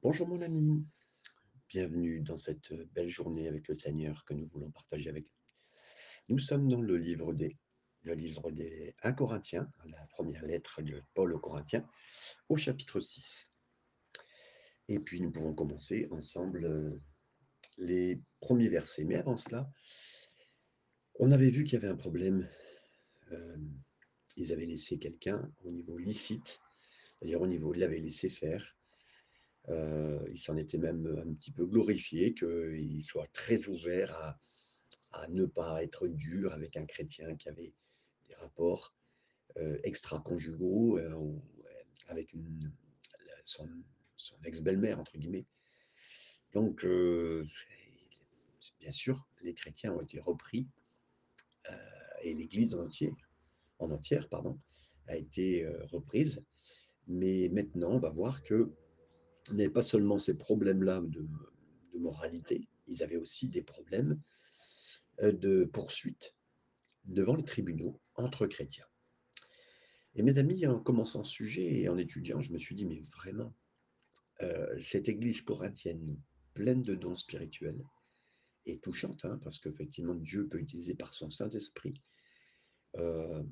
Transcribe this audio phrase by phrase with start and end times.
[0.00, 0.86] Bonjour mon ami,
[1.68, 6.34] bienvenue dans cette euh, belle journée avec le Seigneur que nous voulons partager avec nous.
[6.34, 7.58] Nous sommes dans le livre des,
[8.02, 11.84] le livre des 1 Corinthiens, la première lettre de Paul aux Corinthiens,
[12.48, 13.48] au chapitre 6.
[14.86, 17.02] Et puis nous pourrons commencer ensemble euh,
[17.78, 19.02] les premiers versets.
[19.02, 19.68] Mais avant cela,
[21.16, 22.48] on avait vu qu'il y avait un problème.
[23.32, 23.56] euh,
[24.36, 26.60] ils avaient laissé quelqu'un au niveau licite,
[27.18, 28.77] c'est-à-dire au niveau, l'avaient laissé faire.
[29.68, 34.14] Euh, il s'en était même un petit peu glorifié qu'il soit très ouvert
[35.12, 37.74] à, ne pas être dur avec un chrétien qui avait
[38.28, 38.94] des rapports
[39.56, 41.38] euh, extra-conjugaux euh, euh,
[42.06, 42.32] avec
[43.44, 43.68] son,
[44.44, 45.46] ex-belle-mère, entre guillemets.
[46.52, 46.84] Donc,
[48.80, 50.66] bien sûr, les chrétiens ont été repris
[52.22, 53.12] et l'Église en entier,
[53.78, 54.58] en entière, pardon,
[55.06, 56.42] a été reprise.
[57.06, 58.74] Mais maintenant, on va voir que
[59.54, 61.26] n'avaient pas seulement ces problèmes-là de,
[61.98, 64.20] moralité, ils avaient aussi des problèmes
[65.22, 66.36] euh, de poursuite
[67.04, 68.86] devant les tribunaux entre chrétiens.
[70.14, 73.00] Et mes amis, en commençant ce sujet et en étudiant, je me suis dit, mais
[73.00, 73.54] vraiment,
[74.42, 76.16] euh, cette église corinthienne
[76.54, 77.82] pleine de dons spirituels
[78.66, 82.02] et touchante, hein, parce qu'effectivement, Dieu peut utiliser par son Saint-Esprit
[82.96, 83.42] euh,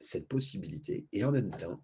[0.00, 1.82] cette possibilité, et en même temps,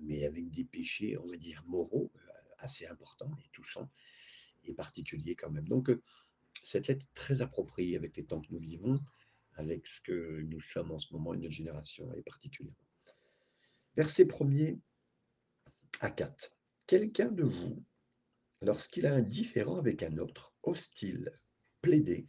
[0.00, 3.90] mais avec des péchés, on va dire, moraux euh, assez importants et touchants
[4.64, 5.68] et particuliers quand même.
[5.68, 6.02] Donc, euh,
[6.62, 8.98] cette lettre est très appropriée avec les temps que nous vivons,
[9.54, 12.78] avec ce que nous sommes en ce moment, et notre génération est particulièrement.
[13.96, 14.78] Verset 1er
[16.00, 16.56] à 4.
[16.86, 17.84] Quelqu'un de vous,
[18.62, 21.32] lorsqu'il a un différend avec un autre, hostile,
[21.82, 22.26] plaider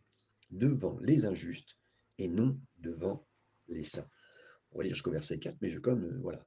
[0.50, 1.78] devant les injustes
[2.18, 3.22] et non devant
[3.68, 4.10] les saints.
[4.72, 6.44] On va lire jusqu'au verset 4, mais je comme, euh, voilà.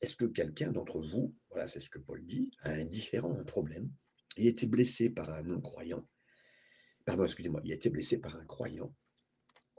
[0.00, 3.44] Est-ce que quelqu'un d'entre vous, voilà, c'est ce que Paul dit, a un différend, un
[3.44, 3.90] problème,
[4.36, 6.06] il a été blessé par un non-croyant,
[7.04, 8.94] pardon, excusez-moi, il a été blessé par un croyant,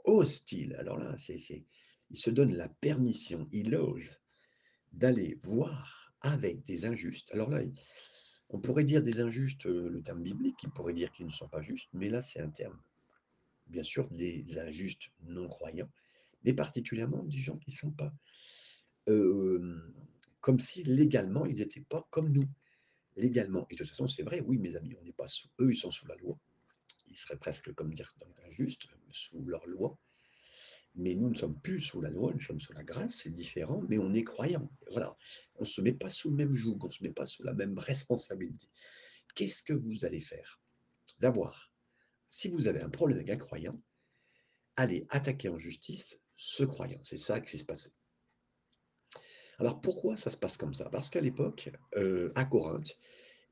[0.04, 1.66] hostile, alors là, c'est,
[2.10, 4.16] il se donne la permission, il ose
[4.92, 7.32] d'aller voir avec des injustes.
[7.32, 7.62] Alors là,
[8.50, 11.48] on pourrait dire des injustes, euh, le terme biblique, il pourrait dire qu'ils ne sont
[11.48, 12.78] pas justes, mais là, c'est un terme,
[13.66, 15.90] bien sûr, des injustes non-croyants,
[16.44, 18.12] mais particulièrement des gens qui ne sont pas
[19.08, 19.80] euh,
[20.42, 22.46] comme si légalement, ils n'étaient pas comme nous,
[23.16, 23.66] légalement.
[23.70, 25.76] Et de toute façon, c'est vrai, oui, mes amis, on n'est pas sous eux, ils
[25.76, 26.38] sont sous la loi.
[27.06, 29.96] Ils seraient presque, comme dire, donc, injustes, sous leur loi.
[30.96, 33.82] Mais nous ne sommes plus sous la loi, nous sommes sous la grâce, c'est différent,
[33.88, 34.68] mais on est croyants.
[34.90, 35.16] Voilà.
[35.54, 37.44] On ne se met pas sous le même joug, on ne se met pas sous
[37.44, 38.68] la même responsabilité.
[39.36, 40.60] Qu'est-ce que vous allez faire?
[41.20, 41.72] D'avoir,
[42.28, 43.80] si vous avez un problème avec un croyant,
[44.76, 47.00] allez attaquer en justice ce croyant.
[47.04, 47.92] C'est ça qui s'est passé.
[49.58, 50.88] Alors pourquoi ça se passe comme ça?
[50.90, 52.96] Parce qu'à l'époque, euh, à Corinthe,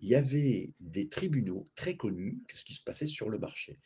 [0.01, 3.79] il y avait des tribunaux très connus, ce qui se passait sur le marché.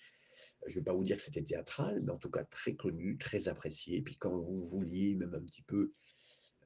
[0.66, 3.18] Je ne vais pas vous dire que c'était théâtral, mais en tout cas très connu,
[3.18, 4.00] très apprécié.
[4.00, 5.92] Puis quand vous vouliez même un petit peu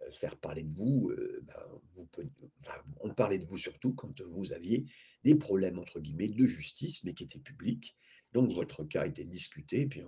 [0.03, 2.09] euh, faire parler de vous, euh, ben, vous
[3.01, 4.85] on parlait de vous surtout quand vous aviez
[5.25, 7.97] des problèmes, entre guillemets, de justice, mais qui étaient publics.
[8.33, 9.87] Donc votre cas était discuté.
[9.87, 10.03] Puis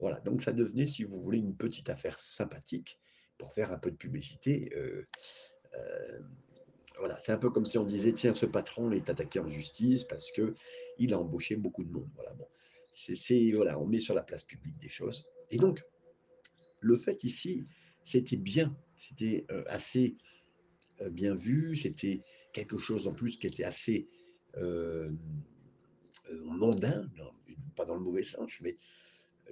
[0.00, 2.98] voilà, donc ça devenait, si vous voulez, une petite affaire sympathique
[3.38, 4.70] pour faire un peu de publicité.
[4.76, 5.04] euh,
[5.74, 6.20] euh,
[6.98, 10.04] voilà, c'est un peu comme si on disait, tiens, ce patron est attaqué en justice
[10.04, 10.54] parce que
[10.98, 12.10] il a embauché beaucoup de monde.
[12.14, 12.46] Voilà, bon,
[12.90, 15.26] c'est, voilà, on met sur la place publique des choses.
[15.50, 15.82] Et donc,
[16.80, 17.66] le fait ici,
[18.04, 20.14] c'était bien, c'était euh, assez
[21.10, 22.20] bien vu, c'était
[22.52, 24.06] quelque chose en plus qui était assez
[24.56, 25.10] euh,
[26.44, 27.10] mondain,
[27.74, 28.76] pas dans le mauvais sens, mais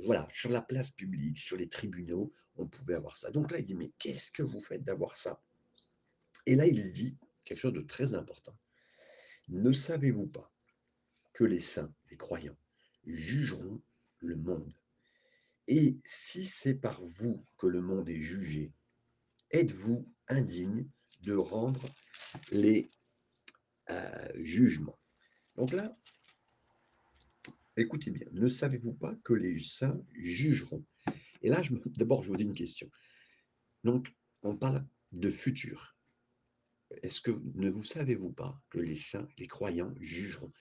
[0.05, 3.31] voilà, sur la place publique, sur les tribunaux, on pouvait avoir ça.
[3.31, 5.39] Donc là, il dit, mais qu'est-ce que vous faites d'avoir ça?
[6.47, 8.55] Et là, il dit quelque chose de très important.
[9.49, 10.53] Ne savez-vous pas
[11.33, 12.59] que les saints, les croyants,
[13.05, 13.83] jugeront
[14.19, 14.73] le monde?
[15.67, 18.73] Et si c'est par vous que le monde est jugé,
[19.51, 20.89] êtes-vous indigne
[21.21, 21.85] de rendre
[22.51, 22.91] les
[23.91, 24.99] euh, jugements?
[25.57, 25.97] Donc là,
[27.81, 30.85] écoutez bien, ne savez-vous pas que les saints jugeront?
[31.43, 31.63] Et là,
[31.97, 32.91] d'abord, je vous dis une question.
[33.85, 34.07] Donc,
[34.43, 35.97] on parle de futur.
[37.03, 40.53] Est-ce que ne vous savez-vous pas que les saints, les croyants jugeront?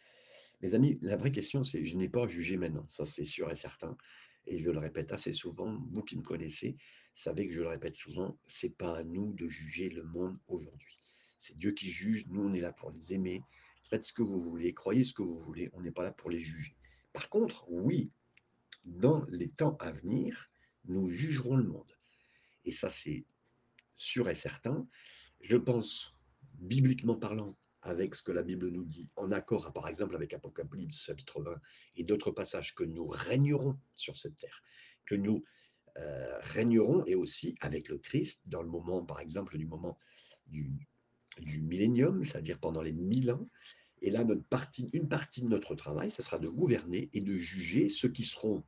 [0.62, 3.50] Mes amis, la vraie question, c'est je n'ai pas à juger maintenant, ça c'est sûr
[3.50, 3.98] et certain.
[4.46, 6.76] Et je le répète assez souvent, vous qui me connaissez,
[7.14, 10.98] savez que je le répète souvent, c'est pas à nous de juger le monde aujourd'hui.
[11.38, 13.42] C'est Dieu qui juge, nous on est là pour les aimer.
[13.90, 16.30] Faites ce que vous voulez, croyez ce que vous voulez, on n'est pas là pour
[16.30, 16.76] les juger.
[17.20, 18.14] Par contre, oui,
[18.86, 20.50] dans les temps à venir,
[20.86, 21.92] nous jugerons le monde.
[22.64, 23.26] Et ça c'est
[23.98, 24.88] sûr et certain.
[25.42, 26.18] Je pense
[26.54, 31.04] bibliquement parlant, avec ce que la Bible nous dit, en accord, par exemple, avec Apocalypse
[31.08, 31.58] chapitre 20
[31.98, 34.64] et d'autres passages, que nous régnerons sur cette terre,
[35.06, 35.42] que nous
[35.98, 40.00] euh, régnerons et aussi avec le Christ dans le moment, par exemple, du moment
[40.48, 40.88] du,
[41.40, 43.50] du millénium, c'est-à-dire pendant les mille ans.
[44.02, 48.10] Et là, une partie de notre travail, ça sera de gouverner et de juger ceux
[48.10, 48.64] qui seront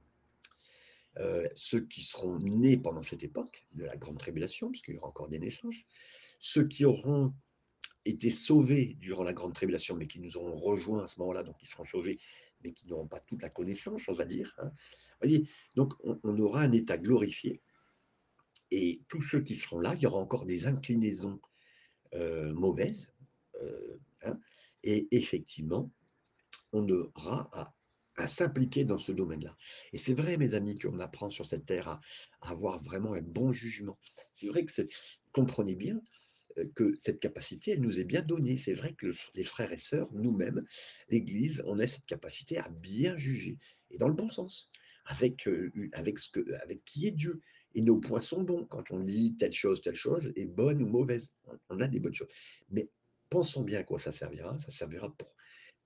[1.17, 5.09] euh, ceux qui seront nés pendant cette époque de la grande tribulation, puisqu'il y aura
[5.09, 5.75] encore des naissances,
[6.39, 7.33] ceux qui auront
[8.05, 11.57] été sauvés durant la grande tribulation, mais qui nous auront rejoints à ce moment-là, donc
[11.61, 12.17] ils seront sauvés,
[12.63, 14.55] mais qui n'auront pas toute la connaissance, on va dire.
[14.59, 14.71] Hein.
[15.75, 17.61] donc on, aura un état glorifié,
[18.71, 21.41] et tous ceux qui seront là, il y aura encore des inclinaisons
[22.13, 23.13] euh, mauvaises,
[23.61, 24.39] euh, hein.
[24.83, 25.91] Et effectivement,
[26.73, 27.73] on aura à,
[28.27, 29.57] s'impliquer dans ce domaine-là.
[29.93, 32.01] Et c'est vrai, mes amis, qu'on apprend sur cette terre à,
[32.41, 33.97] avoir vraiment un bon jugement.
[34.31, 34.71] C'est vrai que
[35.31, 35.99] comprenez bien,
[36.59, 38.57] euh, que cette capacité, elle nous est bien donnée.
[38.57, 40.63] C'est vrai que les frères et sœurs, nous-mêmes,
[41.09, 43.57] l'Église, on a cette capacité à bien juger,
[43.89, 44.69] et dans le bon sens,
[45.05, 46.19] avec, euh, avec,
[46.85, 47.41] qui est Dieu.
[47.73, 48.65] Et nos points sont bons.
[48.65, 51.33] Quand on dit telle chose, telle chose est bonne ou mauvaise,
[51.69, 52.27] on a des bonnes choses.
[52.69, 52.89] Mais
[53.31, 54.59] pensons bien à quoi ça servira.
[54.59, 55.33] Ça servira pour,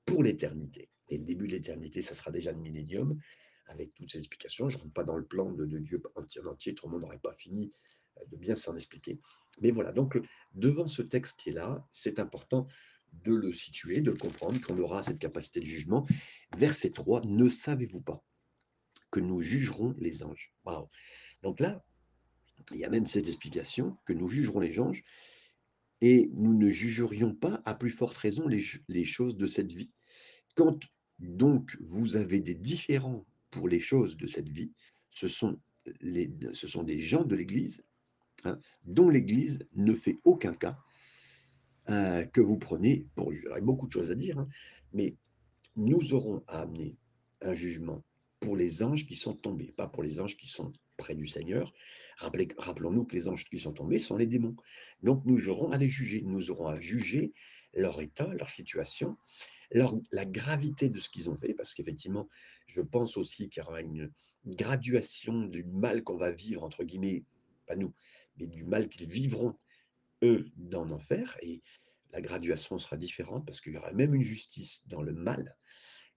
[0.04, 0.90] pour l'éternité.
[1.08, 3.18] Et le début de l'éternité, ça sera déjà le millénium,
[3.68, 4.68] avec toutes ces explications.
[4.68, 7.34] Je ne rentre pas dans le plan de, Dieu entier, entier, le monde n'aurait pas
[7.34, 7.72] fini
[8.18, 9.20] euh, de bien s'en expliquer.
[9.62, 10.20] Mais voilà, donc
[10.54, 12.68] devant ce texte qui est là, c'est important
[13.14, 16.06] de le situer, de le comprendre, qu'on aura cette capacité de jugement.
[16.58, 18.26] Verset 3, ne savez-vous pas
[19.12, 20.54] que nous jugerons les anges?
[20.66, 20.90] Waouh
[21.44, 21.86] Donc là,
[22.72, 25.04] il y a même cette explication que nous jugerons les anges
[26.02, 29.92] et nous ne jugerions pas à plus forte raison les, choses de cette vie.
[30.56, 30.80] Quand
[31.20, 34.72] donc vous avez des différends pour les choses de cette vie,
[35.10, 35.58] ce sont,
[36.02, 37.84] des gens de l'Église
[38.46, 40.78] Hein, dont l'Église ne fait aucun cas,
[41.90, 44.48] euh, que vous prenez, pour j'aurais beaucoup de choses à dire, hein,
[44.94, 45.16] mais
[45.76, 46.96] nous aurons à amener
[47.42, 48.04] un jugement
[48.46, 51.74] pour les anges qui sont tombés, pas pour les anges qui sont près du Seigneur.
[52.18, 54.56] Rappelons-nous que les anges qui sont tombés sont les démons.
[55.02, 57.34] Donc nous aurons à les juger, nous aurons à juger
[57.74, 59.18] leur état, leur situation,
[59.72, 62.30] leur, la gravité de ce qu'ils ont fait, parce qu'effectivement,
[62.68, 64.12] je pense aussi qu'il y aura une
[64.46, 67.26] graduation du mal qu'on va vivre, entre guillemets,
[67.66, 67.96] pas nous,
[68.38, 69.56] mais du mal qu'ils vivront,
[70.22, 71.36] eux, dans l'enfer.
[71.42, 71.64] Et
[72.12, 75.58] la graduation sera différente parce qu'il y aura même une justice dans le mal,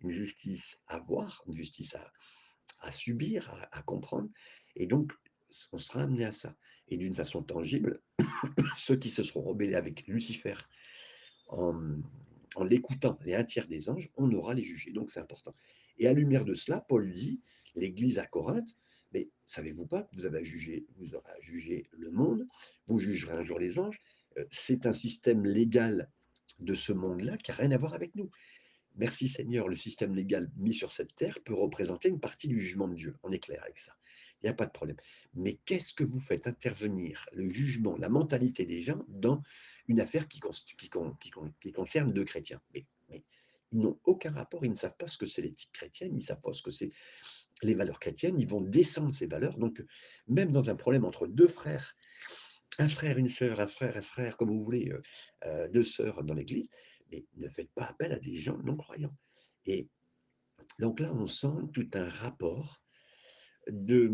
[0.03, 2.13] une justice à voir, une justice à,
[2.93, 4.29] subir, à, comprendre.
[4.77, 5.13] Et donc,
[5.73, 6.57] on sera amené à ça.
[6.89, 8.01] Et d'une façon tangible,
[8.77, 10.55] ceux qui se seront rebellés avec Lucifer
[11.49, 12.01] en,
[12.55, 14.93] en l'écoutant, les un tiers des anges, on aura les jugés.
[14.93, 15.55] Donc c'est important.
[15.99, 17.41] Et à lumière de cela, Paul dit,
[17.75, 18.77] l'Église à Corinthe,
[19.13, 22.47] mais savez-vous pas que vous avez jugé, vous aurez à juger le monde,
[22.87, 24.01] vous jugerez un jour les anges.
[24.37, 26.11] Euh, c'est un système légal
[26.61, 28.31] de ce monde-là qui n'a rien à voir avec nous.
[28.99, 32.89] Merci Seigneur, le système légal mis sur cette terre peut représenter une partie du jugement
[32.89, 33.17] de Dieu.
[33.23, 33.93] On est clair avec ça.
[34.43, 34.97] Il n'y a pas de problème.
[35.35, 39.41] Mais qu'est-ce que vous faites intervenir le jugement, la mentalité des gens dans
[39.87, 42.61] une affaire qui, concerne deux chrétiens?
[42.75, 43.25] Mais, mais
[43.71, 46.23] ils n'ont aucun rapport, ils ne savent pas ce que c'est l'éthique chrétienne, ils ne
[46.23, 46.91] savent pas ce que c'est
[47.63, 49.59] les valeurs chrétiennes, ils vont descendre ces valeurs.
[49.59, 49.83] Donc,
[50.27, 51.95] même dans un problème entre deux frères,
[52.79, 55.03] un frère, une sœur, un frère, un frère, comme vous voulez, euh,
[55.47, 56.71] euh, deux sœurs dans l'Église,
[57.11, 59.15] mais ne faites pas appel à des gens non-croyants.
[59.67, 59.89] Et
[60.79, 62.83] donc là, on sent tout un rapport
[63.69, 64.13] de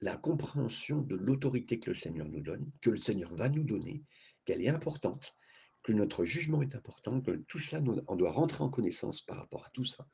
[0.00, 4.02] la compréhension de l'autorité que le Seigneur nous donne, que le Seigneur va nous donner,
[4.44, 5.34] qu'elle est importante,
[5.82, 9.64] que notre jugement est important, que tout cela, on doit rentrer en connaissance par rapport
[9.66, 10.06] à tout ça.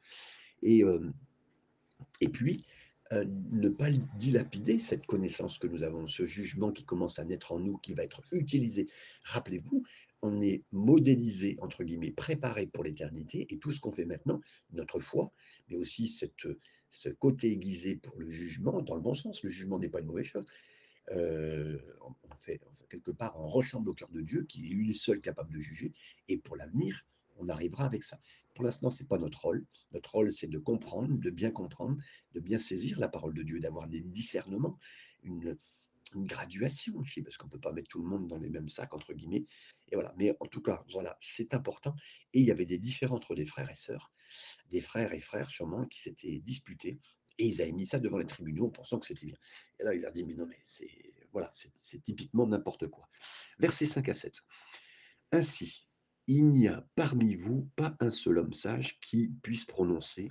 [0.63, 1.13] Et euh,
[2.21, 2.65] et puis,
[3.13, 7.53] euh, ne pas dilapider cette connaissance que nous avons, ce jugement qui commence à naître
[7.53, 8.89] en nous, qui va être utilisé.
[9.25, 9.85] Rappelez-vous,
[10.25, 14.41] on est modélisé, entre guillemets, préparé pour l'éternité, et tout ce qu'on fait maintenant,
[14.73, 15.31] notre foi,
[15.69, 16.47] mais aussi cette,
[16.91, 20.07] ce côté aiguisé pour le jugement, dans le bon sens, le jugement n'est pas une
[20.07, 20.47] mauvaise chose.
[21.13, 25.21] Euh, on, fait, quelque part, on ressemble au cœur de Dieu, qui est lui seul
[25.21, 25.93] capable de juger,
[26.29, 27.05] et pour l'avenir,
[27.37, 28.19] on arrivera avec ça.
[28.55, 29.67] Pour l'instant, ce n'est pas notre rôle.
[29.93, 32.03] Notre rôle, c'est de comprendre, de bien comprendre,
[32.33, 34.79] de bien saisir la parole de Dieu, d'avoir des discernements,
[35.23, 35.59] une,
[36.15, 38.95] graduation aussi, parce qu'on ne peut pas mettre tout le monde dans les mêmes sacs,
[38.95, 39.45] entre guillemets.
[39.89, 40.15] Et voilà.
[40.17, 41.95] Mais en tout cas, voilà, c'est important.
[42.33, 44.13] Et il y avait des différends entre des frères et sœurs,
[44.71, 47.01] des frères et frères sûrement, qui s'étaient disputés.
[47.39, 49.37] Et ils avaient mis ça devant les tribunaux en pensant que c'était bien.
[49.81, 50.91] Et là, il leur dit, mais non, mais c'est
[51.33, 51.51] voilà,
[52.05, 53.09] typiquement n'importe quoi.
[53.59, 54.41] Versets 5 à 7.
[55.33, 55.89] Ainsi,
[56.29, 60.31] il n'y a parmi vous pas un seul homme sage qui puisse prononcer,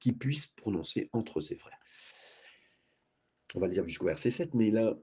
[0.00, 1.78] qui puisse prononcer entre ses frères.
[3.54, 4.96] On va lire jusqu'au verset 7, mais là,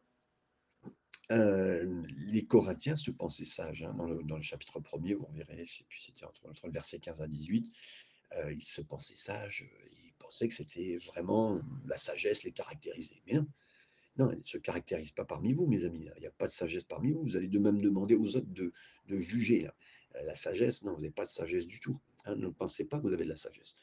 [1.32, 3.84] euh, les Corinthiens se pensaient sages.
[3.84, 3.94] hein.
[4.24, 7.72] Dans, le, chapitre 1er, vous verrez, puis c'était entre, le verset 15 à 18,
[8.38, 9.70] euh, ils se pensaient sages,
[10.03, 13.22] ils pensaient que c'était vraiment la sagesse les caractérisait.
[13.27, 13.48] Mais non,
[14.18, 16.10] non, elle ne se caractérise pas parmi vous, mes amis.
[16.18, 17.24] Il n'y a pas de sagesse parmi vous.
[17.24, 18.74] Vous allez de même demander aux autres de,
[19.08, 19.68] juger.
[20.15, 22.00] Euh, La sagesse, non, vous n'avez pas de sagesse du tout.
[22.25, 22.36] hein.
[22.36, 23.75] Ne pensez pas que vous avez de la sagesse.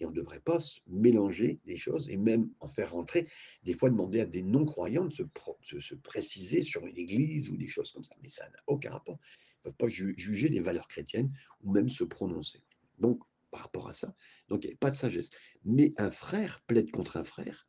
[0.00, 3.26] Et on ne devrait pas mélanger les choses et même en faire rentrer,
[3.64, 7.68] des fois demander à des non-croyants de se, se préciser sur une église ou des
[7.68, 8.14] choses comme ça.
[8.22, 9.18] Mais ça n'a aucun rapport.
[9.20, 12.62] Ils ne peuvent pas ju- juger les valeurs chrétiennes ou même se prononcer.
[12.98, 14.14] Donc, par rapport à ça,
[14.48, 15.30] donc il n'y a pas de sagesse.
[15.64, 17.66] Mais un frère plaide contre un frère,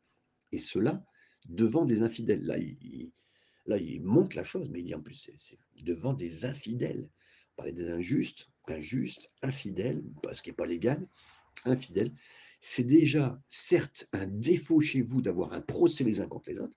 [0.52, 1.04] et cela
[1.48, 2.44] devant des infidèles.
[2.44, 3.12] Là, il,
[3.66, 7.08] là, il monte la chose, mais il dit en plus, c'est c'est devant des infidèles.
[7.52, 11.08] On parlait des injustes, injustes, infidèles, parce qu'il n'est pas légal,
[11.64, 12.12] infidèles.
[12.60, 16.76] C'est déjà, certes, un défaut chez vous d'avoir un procès les uns contre les autres.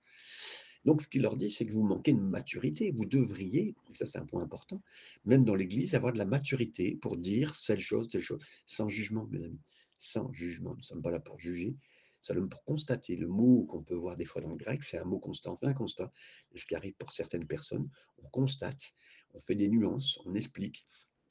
[0.86, 2.92] Donc, ce qu'il leur dit, c'est que vous manquez de maturité.
[2.92, 4.82] Vous devriez, et ça c'est un point important,
[5.26, 9.28] même dans l'Église, avoir de la maturité pour dire telle chose, telle chose, sans jugement,
[9.32, 9.62] mes amis,
[9.98, 10.72] sans jugement.
[10.72, 11.76] Nous ne sommes pas là pour juger,
[12.24, 13.16] sommes pour constater.
[13.16, 15.52] Le mot qu'on peut voir des fois dans le grec, c'est un mot constat.
[15.52, 16.12] On fait un constat.
[16.56, 17.90] Ce qui arrive pour certaines personnes,
[18.24, 18.94] on constate,
[19.34, 20.88] on fait des nuances, on explique.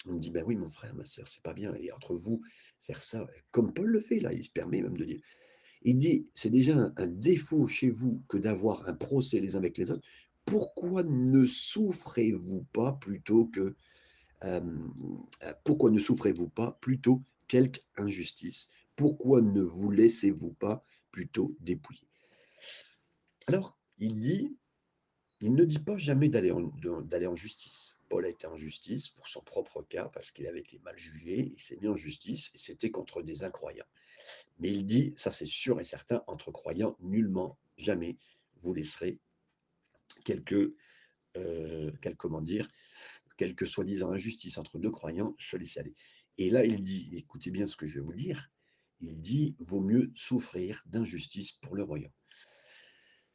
[0.07, 1.75] On dit, ben oui, mon frère, ma soeur, c'est pas bien.
[1.75, 2.41] Et entre vous,
[2.81, 5.21] faire ça, comme Paul le fait là, il se permet même de dire,
[5.83, 9.79] il dit, c'est déjà un, défaut chez vous que d'avoir un procès les uns avec
[9.79, 10.07] les autres.
[10.45, 13.77] Pourquoi ne souffrez-vous pas plutôt que
[14.45, 14.61] euh,
[15.65, 18.71] pourquoi ne souffrez-vous pas plutôt quelque injustice?
[18.97, 22.09] Pourquoi ne vous laissez-vous pas plutôt dépouiller?
[23.47, 24.57] Alors, il dit,
[25.43, 27.99] il ne dit pas jamais d'aller en, justice.
[28.09, 31.53] Paul a été en justice pour son propre cas parce qu'il avait été mal jugé,
[31.53, 33.87] il s'est mis en justice et c'était contre des incroyants.
[34.61, 38.17] Mais il dit, ça c'est sûr et certain, entre croyants, nullement, jamais,
[38.63, 39.19] vous laisserez
[40.25, 40.73] quelques,
[41.37, 41.91] euh,
[43.65, 45.95] soi-disant injustices entre deux croyants se laisser aller.
[46.39, 48.53] Et là, il dit, écoutez bien ce que je vais vous dire,
[49.01, 52.13] il dit, vaut mieux souffrir d'injustice pour le royaume.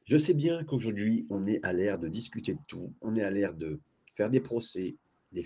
[0.07, 3.29] Je sais bien qu'aujourd'hui, on est à l'ère de discuter de tout, on est à
[3.29, 3.81] l'ère de
[4.13, 4.95] faire des procès,
[5.33, 5.43] des,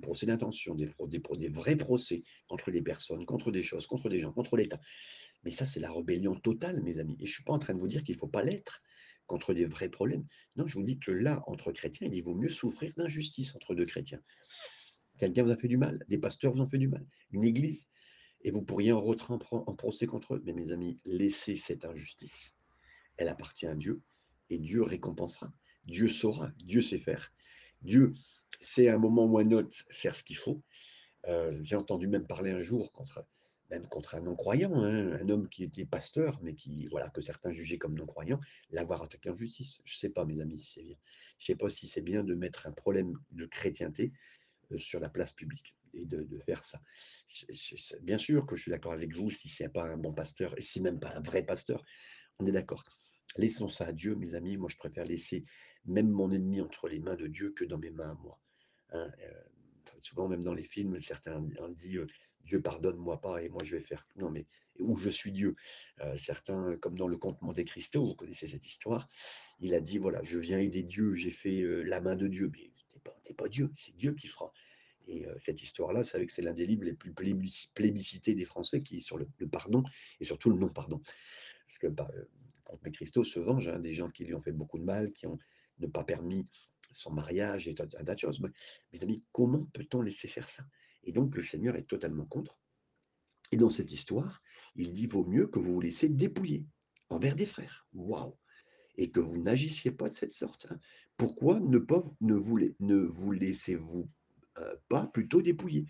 [0.00, 4.32] procès, d'intention, des, des, vrais procès contre des personnes, contre des choses, contre des gens,
[4.32, 4.80] contre l'État.
[5.44, 7.14] Mais ça, c'est la rébellion totale, mes amis.
[7.20, 8.82] Et je ne suis pas en train de vous dire qu'il ne faut pas l'être
[9.26, 10.26] contre des vrais problèmes.
[10.56, 13.86] Non, je vous dis que là, entre chrétiens, il vaut mieux souffrir d'injustice entre deux
[13.86, 14.20] chrétiens.
[15.18, 17.86] Quelqu'un vous a fait du mal, des pasteurs vous ont fait du mal, une église,
[18.42, 20.42] et vous pourriez en rentrer en procès contre eux.
[20.44, 22.58] Mais mes amis, laissez cette injustice.
[23.16, 24.00] Elle appartient à Dieu,
[24.50, 25.52] et Dieu récompensera.
[25.84, 27.32] Dieu saura, Dieu sait faire.
[27.82, 28.14] Dieu
[28.60, 30.62] sait à un moment ou à un autre faire ce qu'il faut.
[31.28, 33.24] Euh, J'ai entendu même parler un jour contre,
[33.70, 37.52] même contre un non-croyant, hein, un homme qui était pasteur, mais qui, voilà, que certains
[37.52, 38.40] jugeaient comme non-croyant,
[38.70, 39.80] l'avoir attaqué en justice.
[39.84, 40.96] Je ne sais pas, mes amis, si c'est bien.
[41.38, 44.12] Je ne sais pas si c'est bien de mettre un problème de chrétienté
[44.72, 46.80] euh, sur la place publique et de, faire ça.
[48.00, 50.62] Bien sûr que je suis d'accord avec vous, si c'est pas un bon pasteur, et
[50.62, 51.84] si même pas un vrai pasteur,
[52.38, 52.84] on est d'accord.
[53.36, 54.56] Laissons ça à Dieu, mes amis.
[54.56, 55.44] Moi, je préfère laisser
[55.84, 58.38] même mon ennemi entre les mains de Dieu que dans mes mains à moi.
[58.90, 59.42] Hein, euh,
[60.02, 62.06] souvent, même dans les films, certains on dit euh,
[62.44, 64.06] Dieu pardonne-moi pas et moi je vais faire.
[64.16, 64.46] Non, mais
[64.78, 65.54] où je suis Dieu.
[66.00, 69.08] Euh, certains, comme dans le conte Monte Cristo, vous connaissez cette histoire,
[69.60, 72.50] il a dit voilà, je viens aider Dieu, j'ai fait euh, la main de Dieu.
[72.52, 74.52] Mais t'es pas, pas Dieu, c'est Dieu qui fera.
[75.08, 78.44] Et cette histoire-là, vous savez que c'est l'un des livres les plus plébisci- plébiscités des
[78.44, 79.82] Français qui sur le, le pardon
[80.20, 81.00] et surtout le non-pardon.
[81.66, 82.08] Parce que bah,
[82.76, 85.26] Comte Cristo se venge hein, des gens qui lui ont fait beaucoup de mal, qui
[85.26, 85.38] ont
[85.78, 86.46] ne pas permis
[86.90, 88.40] son mariage et tas de choses.
[88.40, 88.50] Mais,
[89.06, 90.64] mes comment peut-on laisser faire ça?
[91.04, 92.58] Et donc le Seigneur est totalement contre.
[93.50, 94.42] Et dans cette histoire,
[94.76, 96.66] il dit vaut mieux que vous vous laissiez dépouiller
[97.08, 97.86] envers des frères.
[97.92, 98.36] Waouh
[98.96, 100.66] Et que vous n'agissiez pas de cette sorte.
[100.70, 100.78] hein.
[101.16, 101.78] Pourquoi ne,
[102.36, 104.08] vous, ne vous laissez-vous
[104.58, 105.86] euh, pas plutôt dépouiller?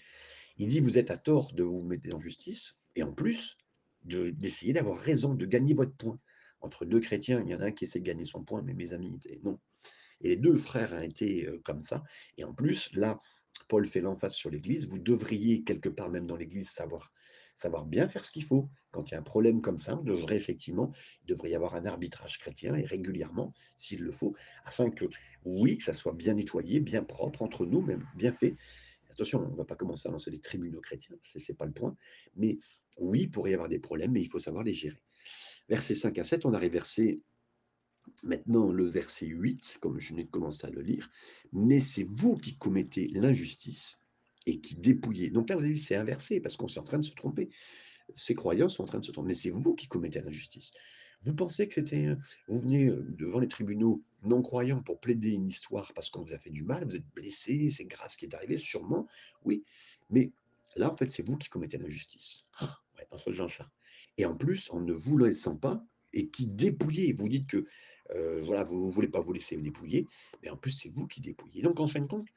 [0.56, 3.56] Il dit vous êtes à tort de vous mettre en justice et en plus
[4.04, 6.18] de- d'essayer d'avoir raison, de gagner votre point.
[6.62, 8.72] Entre deux chrétiens, il y en a un qui essaie de gagner son point, mais
[8.72, 9.58] mes amis, non.
[10.20, 12.02] Et les deux frères ont été euh, comme ça.
[12.38, 13.20] Et en plus, là,
[13.68, 14.88] Paul fait l'emphase sur l'Église.
[14.88, 17.12] Vous devriez, quelque part même dans l'Église, savoir,
[17.54, 18.70] savoir bien faire ce qu'il faut.
[18.92, 20.92] Quand il y a un problème comme ça, on devrait effectivement,
[21.22, 25.06] il devrait y avoir un arbitrage chrétien et régulièrement, s'il le faut, afin que,
[25.44, 28.54] oui, que ça soit bien nettoyé, bien propre entre nous, même bien fait.
[29.10, 31.72] Attention, on ne va pas commencer à lancer des tribunaux chrétiens, ce n'est pas le
[31.72, 31.96] point.
[32.36, 32.58] Mais
[32.98, 35.02] oui, il pourrait y avoir des problèmes, mais il faut savoir les gérer.
[35.68, 37.20] Versets 5 à 7, on arrive verset
[38.24, 41.10] Maintenant, le verset 8, comme je n'ai commencé à le lire,
[41.52, 43.98] mais c'est vous qui commettez l'injustice
[44.46, 45.30] et qui dépouillez.
[45.30, 47.48] Donc là, vous avez vu, c'est inversé parce qu'on est en train de se tromper.
[48.16, 50.72] Ces croyants sont en train de se tromper, mais c'est vous qui commettez l'injustice.
[51.22, 55.46] Vous pensez que c'était, heu, vous venez, heu, devant les tribunaux non-croyants pour plaider une
[55.46, 58.26] histoire parce qu'on vous a fait du mal, vous êtes blessé, c'est grave ce qui
[58.26, 59.06] est arrivé, sûrement,
[59.44, 59.64] oui.
[60.10, 60.32] Mais
[60.76, 62.46] là, en fait, c'est vous qui commettez l'injustice.
[62.98, 63.70] Ouais, en faisant ça
[64.18, 67.12] et en plus, en ne vous laissant pas et qui dépouillez.
[67.12, 67.66] Vous dites que,
[68.14, 70.06] heu, voilà, vous ne voulez pas vous laisser dépouiller,
[70.42, 71.62] mais en plus, c'est vous qui dépouillez.
[71.62, 72.28] Donc en fin de compte,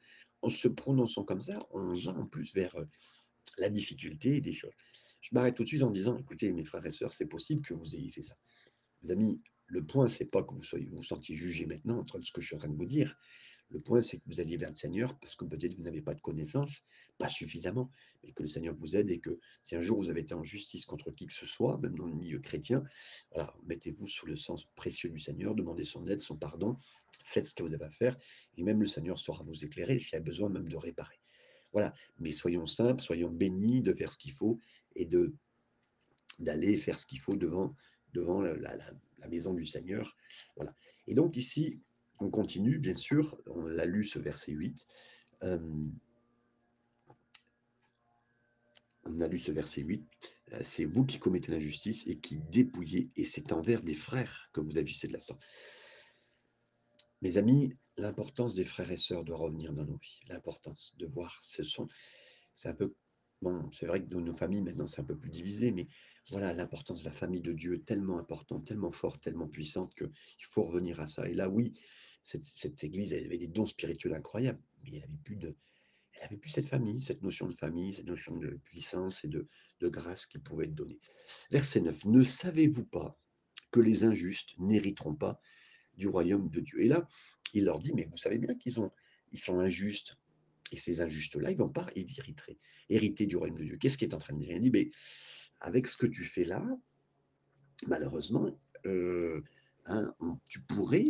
[0.42, 2.88] en se prononçant comme ça, on va en plus vers, heu,
[3.58, 4.72] la difficulté des choses.
[5.20, 7.74] Je m'arrête tout de suite en disant: «Écoutez mes frères et sœurs, c'est possible que
[7.74, 8.36] vous ayez fait ça».
[9.02, 12.20] Les amis, le point, c'est pas que vous soyez vous vous sentiez jugé maintenant entre
[12.22, 13.16] ce que je suis en train de vous dire.
[13.70, 16.14] Le point, c'est que vous alliez vers le Seigneur parce que peut-être vous n'avez pas
[16.14, 16.82] de connaissances,
[17.18, 17.90] pas suffisamment,
[18.22, 20.44] mais que le Seigneur vous aide et que si un jour vous avez été en
[20.44, 22.84] justice contre qui que ce soit, même dans le milieu chrétien,
[23.64, 26.76] mettez-vous sous le sens précieux du Seigneur, demandez son aide, son pardon,
[27.24, 28.16] faites ce que vous avez à faire
[28.56, 31.20] et même le Seigneur saura vous éclairer s'il y a besoin même de réparer.
[31.72, 34.60] Voilà, mais soyons simples, soyons bénis de faire ce qu'il faut
[34.94, 35.34] et de
[36.38, 37.74] d'aller faire ce qu'il faut devant,
[38.12, 38.76] devant la-
[39.18, 40.14] la maison du Seigneur.
[40.54, 40.74] Voilà.
[41.06, 41.80] Et donc ici,
[42.20, 44.86] on continue, bien sûr, on l'a lu ce verset 8.
[45.42, 45.58] euh,
[49.04, 50.04] on a lu ce verset 8.
[50.52, 54.60] euh, C'est vous qui commettez l'injustice et qui dépouillez, et c'est envers des frères que
[54.60, 55.44] vous agissez de la sorte.
[57.22, 60.20] Mes amis, l'importance des frères et sœurs doit revenir dans nos vies.
[60.28, 61.88] L'importance de voir, ce sont,
[62.54, 62.94] c'est un peu,
[63.42, 65.86] bon, c'est vrai que dans nos familles maintenant c'est un peu plus divisé, mais
[66.30, 70.64] voilà, l'importance de la famille de Dieu tellement importante, tellement forte, tellement puissante qu'il faut
[70.64, 71.28] revenir à ça.
[71.28, 71.72] Et là, oui,
[72.26, 75.54] cette, église elle avait des dons spirituels incroyables, mais elle avait plus de,
[76.14, 79.46] elle avait plus cette famille, cette notion de famille, cette notion de puissance et de,
[79.80, 80.98] de grâce qui pouvait être donnée.
[81.50, 82.06] Verset 9.
[82.06, 83.18] Ne savez-vous pas
[83.70, 85.38] que les injustes n'hériteront pas
[85.96, 86.82] du royaume de Dieu?
[86.82, 87.06] Et là,
[87.52, 88.74] il leur dit, mais vous savez bien qu'ils
[89.32, 90.16] ils sont injustes.
[90.72, 93.76] Et ces injustes-là, ils vont pas hériter, hériter du royaume de Dieu.
[93.76, 94.50] Qu'est-ce qu'il est en train de dire?
[94.50, 94.90] Il dit, mais
[95.60, 96.66] avec ce que tu fais là,
[97.86, 98.50] malheureusement,
[98.84, 99.42] euh,
[99.86, 100.14] hein,
[100.48, 101.06] tu pourrais,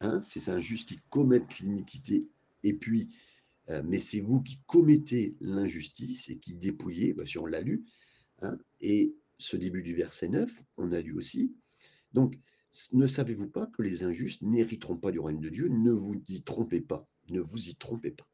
[0.00, 2.20] hein, ces injustes qui commettent l'iniquité,
[2.62, 3.08] et puis,
[3.68, 7.84] euh, mais c'est vous qui commettez l'injustice et qui dépouillez, bah, si on l'a lu,
[8.42, 11.54] hein, et ce début du verset 9, on a lu aussi,
[12.12, 12.38] donc,
[12.92, 15.68] ne savez-vous pas que les injustes n'hériteront pas du royaume de Dieu?
[15.68, 17.08] Ne vous y trompez pas.
[17.28, 18.29] Ne vous y trompez pas.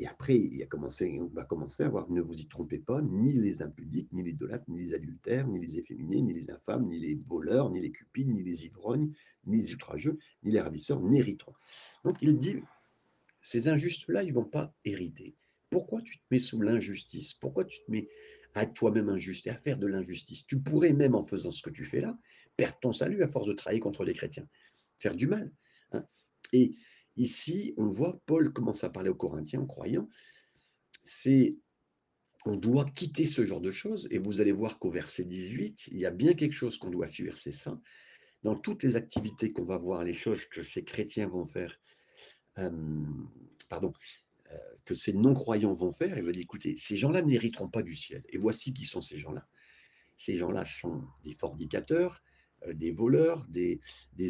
[0.00, 3.02] Et après, il a commencé, on va commencer à voir ne vous y trompez pas,
[3.02, 6.88] ni les impudiques, ni les idolâtres, ni les adultères, ni les efféminés, ni les infâmes,
[6.88, 9.12] ni les voleurs, ni les cupides, ni les ivrognes,
[9.44, 11.52] ni les outrageux, ni les ravisseurs n'hériteront.
[12.02, 12.56] Donc il dit,
[13.42, 15.36] ces injustes-là, ils vont pas hériter.
[15.68, 18.08] Pourquoi tu te mets sous l'injustice Pourquoi tu te mets
[18.54, 21.68] à toi-même injuste et à faire de l'injustice Tu pourrais même, en faisant ce que
[21.70, 22.18] tu fais là,
[22.56, 24.48] perdre ton salut à force de travailler contre les chrétiens,
[24.98, 25.52] faire du mal.
[25.92, 26.06] hein.
[26.54, 26.74] Et
[27.20, 30.08] ici, on voit Paul commence à parler aux Corinthiens, aux croyants.
[31.04, 31.58] C'est
[32.46, 34.08] on doit quitter ce genre de choses.
[34.10, 37.06] Et vous allez voir qu'au verset 18, il y a bien quelque chose qu'on doit
[37.06, 37.78] fuir, c'est ça.
[38.42, 41.78] Dans toutes les activités qu'on va voir, les choses que ces chrétiens vont faire,
[42.58, 43.04] euh,
[43.68, 43.92] pardon,
[44.50, 44.56] euh,
[44.86, 48.22] que ces non-croyants vont faire, il va dire, écoutez, ces gens-là n'hériteront pas du ciel.
[48.30, 49.46] Et voici qui sont ces gens-là.
[50.16, 52.22] Ces gens-là sont des fornicateurs,
[52.66, 53.80] euh, des voleurs, des,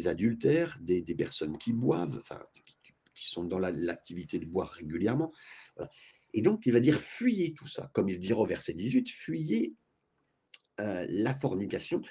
[0.07, 2.43] adultères, des, des, personnes qui boivent, enfin,
[3.21, 5.31] qui, sont dans l'activité la, de boire régulièrement.
[6.33, 7.91] Et donc, il va dire, fuyez tout ça.
[7.93, 9.75] Comme il dira au verset 18, fuyez
[10.79, 12.01] euh, la fornication,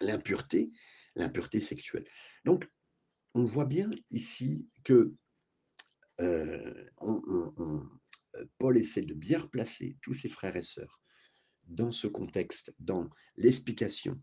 [0.00, 0.70] l'impureté,
[1.16, 2.04] l'impureté sexuelle.
[2.44, 2.68] Donc,
[3.34, 5.14] on voit bien ici que
[6.20, 6.84] euh,
[8.58, 11.00] Paul essaie de bien replacer tous ses frères et sœurs
[11.64, 14.20] dans ce contexte, dans l'explication,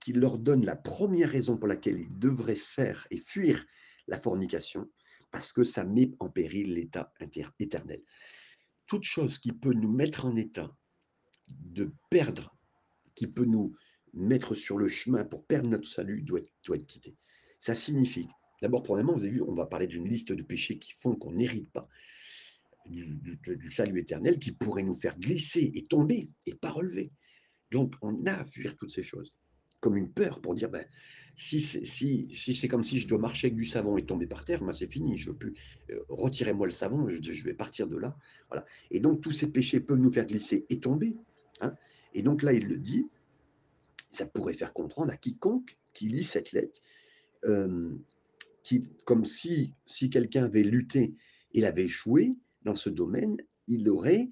[0.00, 3.64] qui leur donne la première raison pour laquelle ils devraient faire et fuir
[4.08, 4.90] la fornication,
[5.30, 7.12] parce que ça met en péril l'état
[7.58, 8.02] éternel.
[8.86, 10.74] Toute chose qui peut nous mettre en état
[11.48, 12.56] de perdre,
[13.14, 13.72] qui peut nous
[14.12, 17.16] mettre sur le chemin pour perdre notre salut, doit être, quittée.
[17.58, 18.28] Ça signifie,
[18.62, 21.32] d'abord, premièrement, vous avez vu, on va parler d'une liste de péchés qui font qu'on
[21.32, 21.88] n'hérite pas
[22.86, 27.12] du, du, salut éternel, qui pourrait nous faire glisser et tomber et pas relever.
[27.72, 29.34] Donc, on a à fuir toutes ces choses,
[29.86, 30.84] comme une peur pour dire, ben,
[31.36, 34.44] si c'est si, si comme si je dois marcher avec du savon et tomber par
[34.44, 35.54] terre, ben, c'est fini, je veux plus.
[35.90, 38.16] Euh, Retirez-moi le savon, je, vais partir de là.
[38.50, 38.66] Voilà.
[38.90, 41.16] Et donc, tous ces péchés peuvent nous faire glisser et tomber.
[41.60, 41.72] Hein
[42.14, 43.06] et donc là, il le dit,
[44.10, 46.80] ça pourrait faire comprendre à quiconque qui lit cette lettre,
[47.44, 47.94] euh,
[48.64, 51.14] qui, comme si, si quelqu'un avait lutté
[51.54, 53.36] et avait échoué dans ce domaine,
[53.68, 54.30] il aurait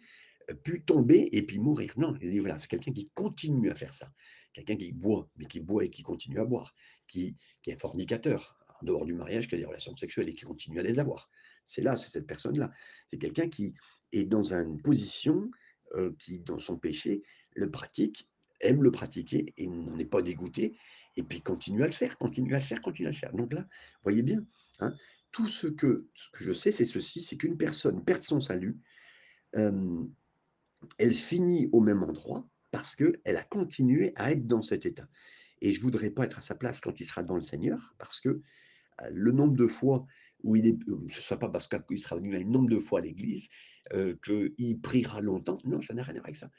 [0.65, 1.95] pu tomber et puis mourir.
[1.97, 4.13] Non, il dit voilà, c'est quelqu'un qui continue à faire ça.
[4.55, 6.75] Quelqu'un qui boit, mais qui boit et qui continue à boire,
[7.07, 10.47] qui, qui est fornicateur, en dehors du mariage, qui a des relations sexuelles et qui
[10.47, 11.29] continue à les avoir.
[11.67, 12.71] C'est là, c'est cette personne-là.
[13.09, 13.75] C'est quelqu'un qui
[14.13, 15.51] est dans une position
[15.97, 17.23] euh, qui, dans son péché,
[17.57, 18.29] le pratique
[18.61, 20.77] aime le pratiquer et n'en est pas dégoûté,
[21.17, 23.33] et puis continue à le faire, continue à le faire, continue à le faire.
[23.33, 23.67] Donc là,
[24.03, 24.47] voyez bien,
[24.81, 24.95] hein,
[25.33, 28.79] tout ce que, ce que je sais, c'est ceci, c'est qu'une personne perd son salut,
[29.57, 30.05] euh,
[30.99, 35.09] elle finit au même endroit parce qu'elle a continué à être dans cet état.
[35.61, 38.19] Et je voudrais pas être à sa place quand il sera dans le Seigneur, parce
[38.19, 40.05] que euh, le nombre de fois
[40.43, 42.99] où il est, ce ne sera pas parce qu'il sera venu un nombre de fois
[42.99, 43.49] à l'église
[43.93, 45.59] euh, qu'il priera longtemps.
[45.65, 46.51] Non, ça n'a rien à voir avec ça.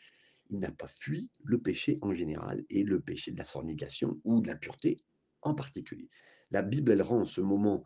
[0.49, 4.39] Il n'a pas fui le péché en général et le péché de la fornication ou
[4.39, 5.03] de l'impureté
[5.41, 6.07] en particulier.
[6.49, 7.83] La Bible, elle rend ce moment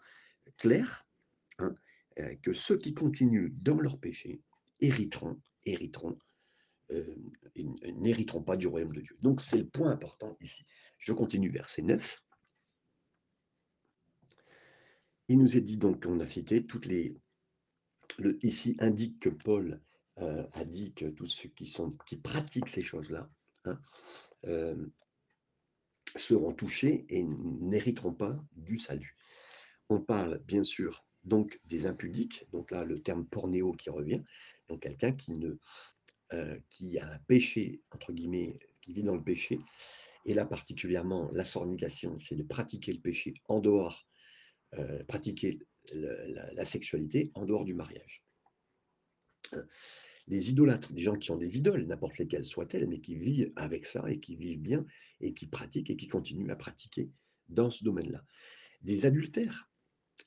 [0.57, 1.07] clair
[1.57, 1.73] hein,
[2.19, 4.43] euh, que ceux qui continuent dans leur péché
[4.81, 6.19] hériteront, hériteront,
[6.91, 7.15] euh,
[7.55, 9.17] n'hériteront pas du royaume de Dieu.
[9.21, 10.65] Donc c'est le point important ici.
[10.97, 12.21] Je continue verset 9.
[15.27, 17.15] Il nous est dit donc qu'on a cité toutes les...
[18.17, 19.81] Le, ici indique que Paul
[20.17, 23.29] euh, a dit que tous ceux qui, sont, qui pratiquent ces choses-là
[23.65, 23.79] hein,
[24.45, 24.87] euh,
[26.15, 29.15] seront touchés et n'hériteront pas du salut.
[29.89, 34.23] On parle bien sûr donc des impudiques, donc là le terme pornéo qui revient,
[34.67, 35.55] donc quelqu'un qui, ne,
[36.33, 39.59] euh, qui a un péché, entre guillemets, qui vit dans le péché,
[40.25, 44.09] et là particulièrement la fornication, c'est de pratiquer le péché en dehors
[44.77, 45.59] euh, pratiquer
[45.95, 48.23] la, sexualité en dehors du mariage.
[49.53, 49.63] Euh,
[50.27, 53.87] les idolâtres, des gens qui ont des idoles, n'importe lesquelles soient-elles, mais qui vivent avec
[53.87, 54.85] ça et qui vivent bien
[55.21, 57.09] et qui pratiquent et qui continuent à pratiquer
[57.47, 58.23] dans ce domaine-là.
[58.81, 59.71] Des adultères,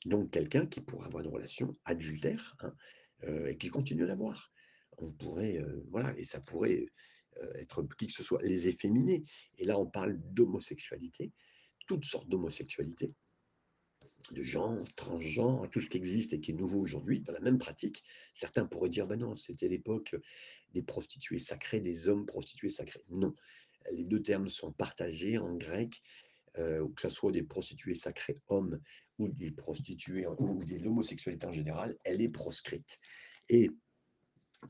[0.07, 2.75] donc quelqu'un qui pourrait avoir une relation adultère hein,
[3.23, 4.53] euh, et qui continue à l'avoir.
[4.99, 5.59] On pourrait,
[5.91, 6.87] voilà, et ça pourrait
[7.55, 9.23] être qui que ce soit, les efféminés.
[9.59, 11.33] Et là, on parle d'homosexualité,
[11.87, 13.15] toutes sortes d'homosexualité
[14.31, 17.59] de gens, transgenres, tout ce qui existe et qui est nouveau aujourd'hui, dans la même
[17.59, 18.05] pratique.
[18.33, 20.15] Certains pourraient dire, ben non, c'était l'époque
[20.73, 23.05] des prostituées sacrées, des hommes prostitués sacrés.
[23.11, 23.35] Non,
[23.91, 26.03] les deux termes sont partagés en grec,
[26.59, 28.81] euh, que ce soit des prostituées sacrées hommes
[29.19, 32.99] ou des prostituées ou de l'homosexualité en général, elle est proscrite.
[33.49, 33.71] Et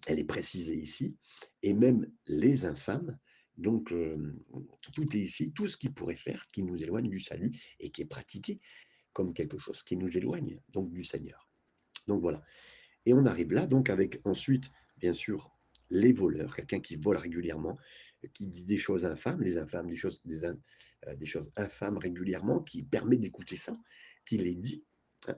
[0.06, 1.16] elle est précisée ici,
[1.62, 3.18] et même les infâmes,
[3.58, 3.92] donc
[4.92, 7.50] tout est ici, tout ce qui pourrait faire, qui nous éloigne du salut
[7.80, 8.60] et qui est pratiqué
[9.12, 11.48] comme quelque chose qui nous éloigne donc du Seigneur.
[12.06, 12.42] Donc voilà.
[13.04, 15.50] Et on arrive là donc avec ensuite, bien sûr,
[15.90, 17.76] les voleurs, quelqu'un qui vole régulièrement,
[18.32, 23.56] qui dit des choses infâmes, les infâmes, des choses, euh, infâmes régulièrement, qui permet d'écouter
[23.56, 23.72] ça,
[24.24, 24.84] qui les dit.
[25.28, 25.36] Hein.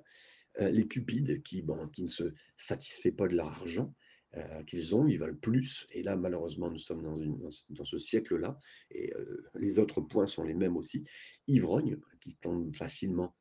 [0.61, 3.93] Euh, les cupides qui, bon, qui ne se satisfait pas de leur argent
[4.37, 5.87] euh, qu'ils ont, ils veulent plus.
[5.90, 8.59] Et là, malheureusement, nous sommes dans, ce siècle-là,
[8.90, 9.12] et
[9.55, 11.05] les autres points sont les mêmes aussi.
[11.47, 13.35] Ivrognes, qui tombent facilement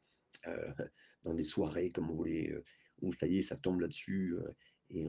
[0.47, 0.73] euh,
[1.23, 2.63] dans des soirées, comme vous voulez, euh,
[3.01, 4.51] où ça y est, ça tombe là-dessus, euh,
[4.89, 5.08] et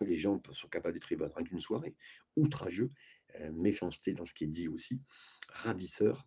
[0.00, 1.94] les gens sont capables d'être ivres d'une soirée.
[2.36, 2.88] Outrageux,
[3.52, 5.02] méchanceté dans ce qui est dit aussi,
[5.50, 6.26] ravisseur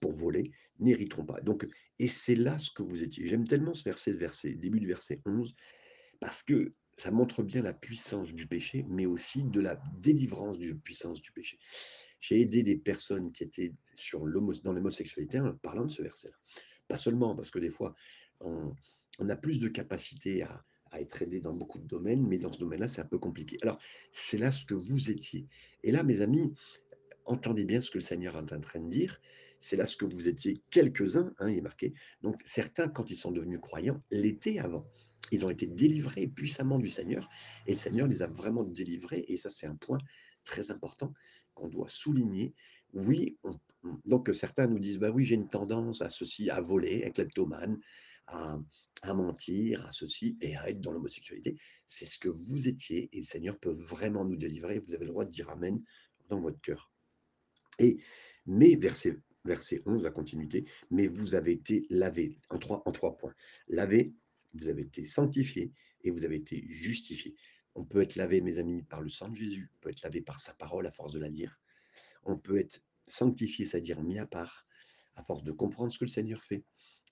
[0.00, 1.40] pour voler, n'hériteront pas.
[1.40, 1.66] Donc,
[1.98, 3.26] et c'est là ce que vous étiez.
[3.26, 5.54] J'aime tellement ce verset, ce verset, début du verset 11,
[6.20, 10.74] parce que ça montre bien la puissance du péché, mais aussi de la délivrance du
[10.76, 11.58] puissance du péché.
[12.20, 16.36] J'ai aidé des personnes qui étaient sur dans l'homosexualité en parlant de ce verset-là.
[16.88, 17.94] Pas seulement, parce que des fois,
[18.40, 18.74] on,
[19.28, 20.64] a plus de capacité à,
[20.98, 23.58] être aidé dans beaucoup de domaines, mais dans ce domaine-là, c'est un peu compliqué.
[23.60, 23.78] Alors,
[24.12, 25.46] c'est là ce que vous étiez.
[25.82, 26.54] Et là, mes amis,
[27.26, 29.20] entendez bien ce que le Seigneur est en train de dire.
[29.58, 31.92] C'est là ce que vous étiez quelques-uns, hein, il est marqué.
[32.22, 34.86] Donc, certains, quand ils sont devenus croyants, l'étaient avant.
[35.32, 37.28] Ils ont été délivrés puissamment du Seigneur,
[37.66, 39.98] et le Seigneur les a vraiment délivrés, et ça, c'est un point
[40.44, 41.12] très important
[41.54, 42.54] qu'on doit souligner.
[42.92, 43.38] Oui,
[44.04, 47.78] donc certains nous disent, bah oui, j'ai une tendance à ceci, à voler, un kleptomane,
[48.28, 48.58] à,
[49.02, 51.56] à mentir, à ceci, et à être dans l'homosexualité.
[51.86, 54.78] C'est ce que vous étiez, et le Seigneur peut vraiment nous délivrer.
[54.78, 55.82] Vous avez le droit de dire Amen
[56.28, 56.90] dans votre cœur.
[57.78, 57.98] Et,
[58.46, 63.16] mais verset, verset 11, la continuité, mais vous avez été lavé, en trois, en trois
[63.16, 63.34] points.
[63.68, 64.14] Lavé,
[64.56, 67.34] vous avez été sanctifié, et vous avez été justifié.
[67.74, 70.20] On peut être lavé, mes amis, par le sang de Jésus, on peut être lavé
[70.20, 71.60] par sa parole à force de la lire.
[72.24, 74.66] On peut être sanctifié, c'est-à-dire mis à part,
[75.14, 76.64] à force de comprendre ce que le Seigneur fait,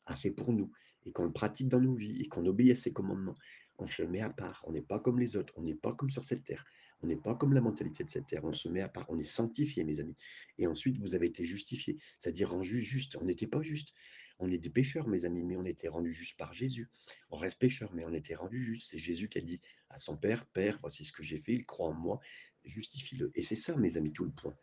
[0.06, 0.70] a fait pour nous,
[1.04, 3.36] et qu'on le pratique dans nos vies, et qu'on obéit à ses commandements.
[3.78, 6.10] On se met à part, on n'est pas comme les autres, on n'est pas comme
[6.10, 6.64] sur cette terre,
[7.02, 9.18] on n'est pas comme la mentalité de cette terre, on se met à part, on
[9.18, 10.16] est sanctifié, mes amis.
[10.58, 13.16] Et ensuite, vous avez été justifié, c'est-à-dire rendu juste.
[13.20, 13.92] On n'était pas juste.
[14.38, 16.88] On est des pécheurs, mes amis, mais on était rendu juste par Jésus.
[17.30, 18.90] On reste pécheurs, mais on était rendu juste.
[18.90, 21.64] C'est Jésus qui a dit à son Père, Père, voici ce que j'ai fait, il
[21.64, 22.20] croit en moi,
[22.64, 23.30] justifie-le.
[23.34, 24.54] Et c'est ça, mes amis, tout le point.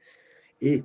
[0.59, 0.83] Et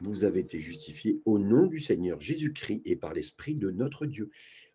[0.00, 4.30] vous avez été justifiés au nom du Seigneur Jésus-Christ et par l'Esprit de notre Dieu.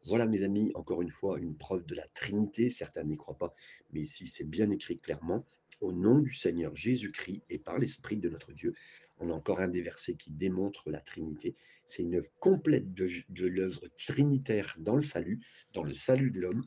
[0.06, 2.70] Voilà, mes amis, encore une fois, une preuve de la Trinité.
[2.70, 3.56] Certains n'y croient pas,
[3.94, 5.46] mais ici, c'est bien écrit clairement
[5.84, 8.74] au nom du Seigneur Jésus-Christ et par l'Esprit de notre Dieu.
[9.20, 11.56] On a encore un des versets qui démontre la Trinité.
[11.86, 13.08] C'est une œuvre complète de,
[13.46, 15.42] l'œuvre trinitaire dans le salut,
[15.74, 16.66] dans le salut de l'homme,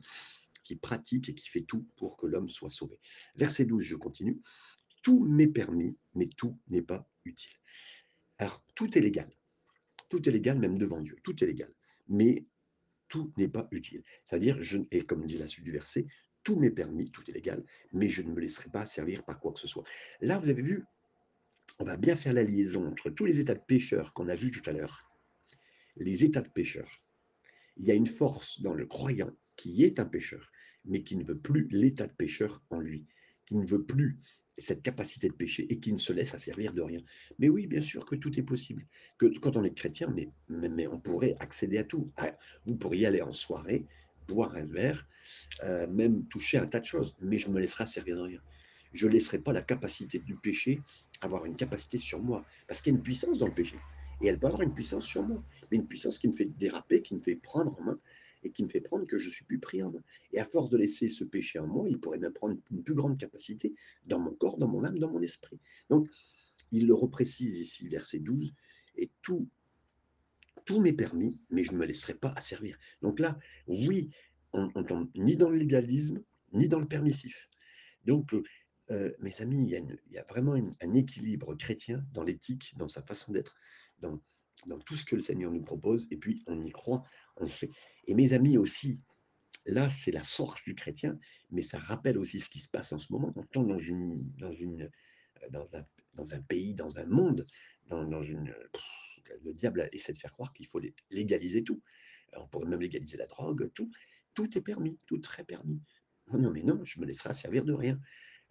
[0.63, 2.99] qui pratique et qui fait tout pour que l'homme soit sauvé.
[3.35, 4.39] Verset 12, je continue.
[5.01, 7.55] Tout m'est permis, mais tout n'est pas utile.
[8.37, 9.29] Alors, tout est légal.
[10.09, 11.17] Tout est légal, même devant Dieu.
[11.23, 11.73] Tout est légal.
[12.07, 12.45] Mais
[13.07, 14.03] tout n'est pas utile.
[14.25, 14.59] C'est-à-dire,
[14.91, 16.07] et comme dit la suite du verset,
[16.47, 19.51] tout m'est permis, tout est légal, mais je ne me laisserai pas servir par quoi
[19.51, 19.83] que ce soit.
[20.21, 20.85] Là, vous avez vu,
[21.77, 24.51] on va bien faire la liaison entre tous les états de pécheurs qu'on a vus
[24.51, 25.11] tout à l'heure,
[25.97, 27.03] les états de pécheurs.
[27.75, 30.49] Il y a une force dans le croyant qui est un pécheur,
[30.85, 33.05] mais qui ne veut plus l'état de pécheur en lui,
[33.45, 34.17] qui ne veut plus
[34.57, 37.01] cette capacité de pécher et qui ne se laisse asservir de rien.
[37.39, 38.87] Mais oui, bien sûr que tout est possible.
[39.17, 42.09] Que quand on est chrétien, mais, mais, on pourrait accéder à tout.
[42.15, 42.31] Ah,
[42.65, 43.85] vous pourriez aller en soirée,
[44.27, 45.07] boire un verre,
[45.63, 48.41] euh, même toucher un tas de choses, mais je me laisserai servir de rien.
[48.93, 50.81] Je ne laisserai pas la capacité du péché
[51.21, 53.77] avoir une capacité sur moi, parce qu'il y a une puissance dans le péché.
[54.21, 57.01] Et elle peut avoir une puissance sur moi, mais une puissance qui me fait déraper,
[57.01, 57.99] qui me fait prendre en main,
[58.43, 60.03] et qui me fait prendre que je suis plus pris en main.
[60.31, 62.93] Et à force de laisser ce péché en moi, il pourrait même prendre une plus
[62.93, 63.73] grande capacité
[64.05, 65.59] dans mon corps, dans mon âme, dans mon esprit.
[65.89, 66.07] Donc,
[66.71, 68.53] il le reprécise ici, verset 12,
[68.95, 69.47] et tout,
[70.67, 72.77] tout m'est permis, mais je ne me laisserai pas asservir.
[73.01, 74.13] Donc là, oui,
[74.53, 77.49] on tombe ni dans le légalisme, ni dans le permissif.
[78.05, 78.33] Donc,
[78.91, 83.31] euh, mes amis, il y a, vraiment un équilibre chrétien dans l'éthique, dans sa façon
[83.33, 83.55] d'être,
[83.99, 84.19] dans,
[84.65, 87.03] dans tout ce que le Seigneur nous propose, et puis on y croit,
[87.37, 87.69] on fait.
[88.05, 89.01] Et mes amis aussi,
[89.65, 92.99] là, c'est la force du chrétien, mais ça rappelle aussi ce qui se passe en
[92.99, 93.33] ce moment.
[93.35, 97.45] On tombe dans, une, dans, une, euh, dans, un, dans un pays, dans un monde,
[97.87, 98.53] dans, dans une.
[99.43, 101.81] Le diable essaie de faire croire qu'il faut légaliser tout.
[102.33, 103.91] On pourrait même légaliser la drogue, tout.
[104.33, 105.81] Tout est permis, tout très permis.
[106.33, 107.99] Non, mais non, je me laisserai servir de rien.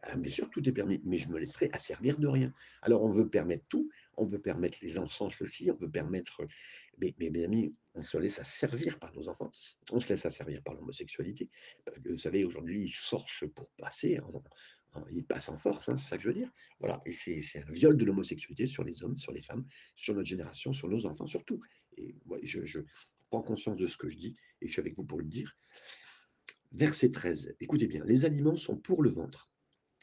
[0.03, 2.53] Ah, bien sûr, tout est permis, mais je me laisserai asservir de rien.
[2.83, 6.43] Alors, on veut permettre tout, on veut permettre les enfants ceci, on veut permettre.
[6.99, 9.51] Mais, mes amis, on se laisse asservir par nos enfants,
[9.93, 11.49] on se laisse asservir par l'homosexualité.
[12.05, 14.19] Vous savez, aujourd'hui, ils forcent pour passer,
[15.11, 16.51] ils passent en force, hein, c'est ça que je veux dire.
[16.81, 20.29] Voilà, et c'est un viol de l'homosexualité sur les hommes, sur les femmes, sur notre
[20.29, 21.61] génération, sur nos enfants, surtout.
[21.97, 22.81] Et je
[23.31, 25.57] prends conscience de ce que je dis, et je suis avec vous pour le dire.
[26.73, 29.51] Verset 13, écoutez bien, les aliments sont pour le ventre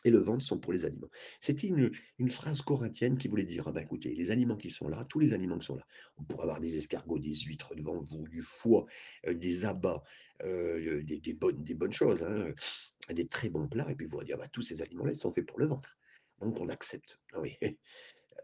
[0.03, 1.07] et le ventre sont pour les aliments.
[1.39, 4.87] C'était une, une, phrase corinthienne qui voulait dire, ah ben écoutez, les aliments qui sont
[4.87, 5.85] là, tous les aliments qui sont là,
[6.17, 8.85] on pourrait avoir des escargots, des huîtres devant vous, du foie,
[9.27, 10.03] euh, des abats,
[10.43, 12.53] euh, des, des, bonnes, des bonnes choses, hein,
[13.09, 15.45] des très bons plats, et puis vous allez dire, bah, tous ces aliments-là, sont faits
[15.45, 15.97] pour le ventre.
[16.39, 17.19] Donc on accepte.
[17.33, 17.57] Ah oui.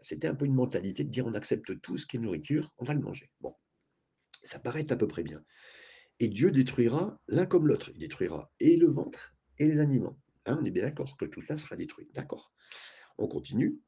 [0.02, 2.84] C'était un peu une mentalité de dire, on accepte tout ce qui est nourriture, on
[2.84, 3.30] va le manger.
[3.40, 3.54] Bon,
[4.42, 5.42] ça paraît à peu près bien.
[6.20, 7.90] Et Dieu détruira l'un comme l'autre.
[7.94, 10.18] Il détruira et le ventre et les aliments.
[10.46, 12.08] Hein, on est bien d'accord que tout cela sera détruit.
[12.14, 12.52] D'accord.
[13.18, 13.80] On continue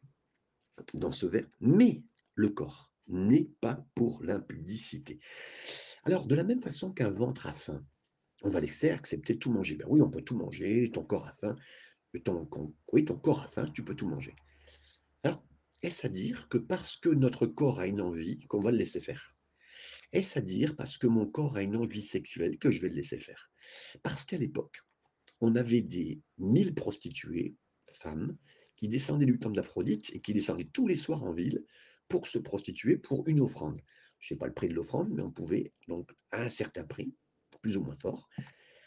[0.94, 1.46] dans ce vers.
[1.60, 2.02] Mais
[2.34, 5.18] le corps n'est pas pour l'impudicité.
[6.04, 7.84] Alors, de la même façon qu'un ventre a faim,
[8.42, 9.76] on va laisser accepter tout manger.
[9.76, 11.56] Ben oui, on peut tout manger, ton corps a faim.
[12.24, 12.48] Ton,
[12.92, 14.34] oui, ton corps a faim, tu peux tout manger.
[15.22, 15.42] Alors,
[15.82, 19.00] est-ce à dire que parce que notre corps a une envie, qu'on va le laisser
[19.00, 19.36] faire?
[20.12, 22.96] Est-ce à dire parce que mon corps a une envie sexuelle que je vais le
[22.96, 23.50] laisser faire?
[24.02, 24.82] Parce qu'à l'époque,
[25.42, 27.56] on avait des mille prostituées,
[27.92, 28.38] femmes,
[28.76, 31.64] qui descendaient du temple d'Aphrodite et qui descendaient tous les soirs en ville
[32.08, 33.80] pour se prostituer pour une offrande.
[34.18, 36.84] Je ne sais pas le prix de l'offrande, mais on pouvait, donc, à un certain
[36.84, 37.12] prix,
[37.60, 38.28] plus ou moins fort,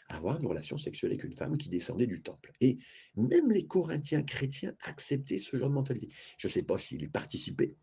[0.08, 2.52] avoir une relation sexuelle avec une femme qui descendait du temple.
[2.60, 2.78] Et
[3.16, 6.08] même les Corinthiens chrétiens acceptaient ce genre de mentalité.
[6.38, 7.76] Je ne sais pas s'ils participaient,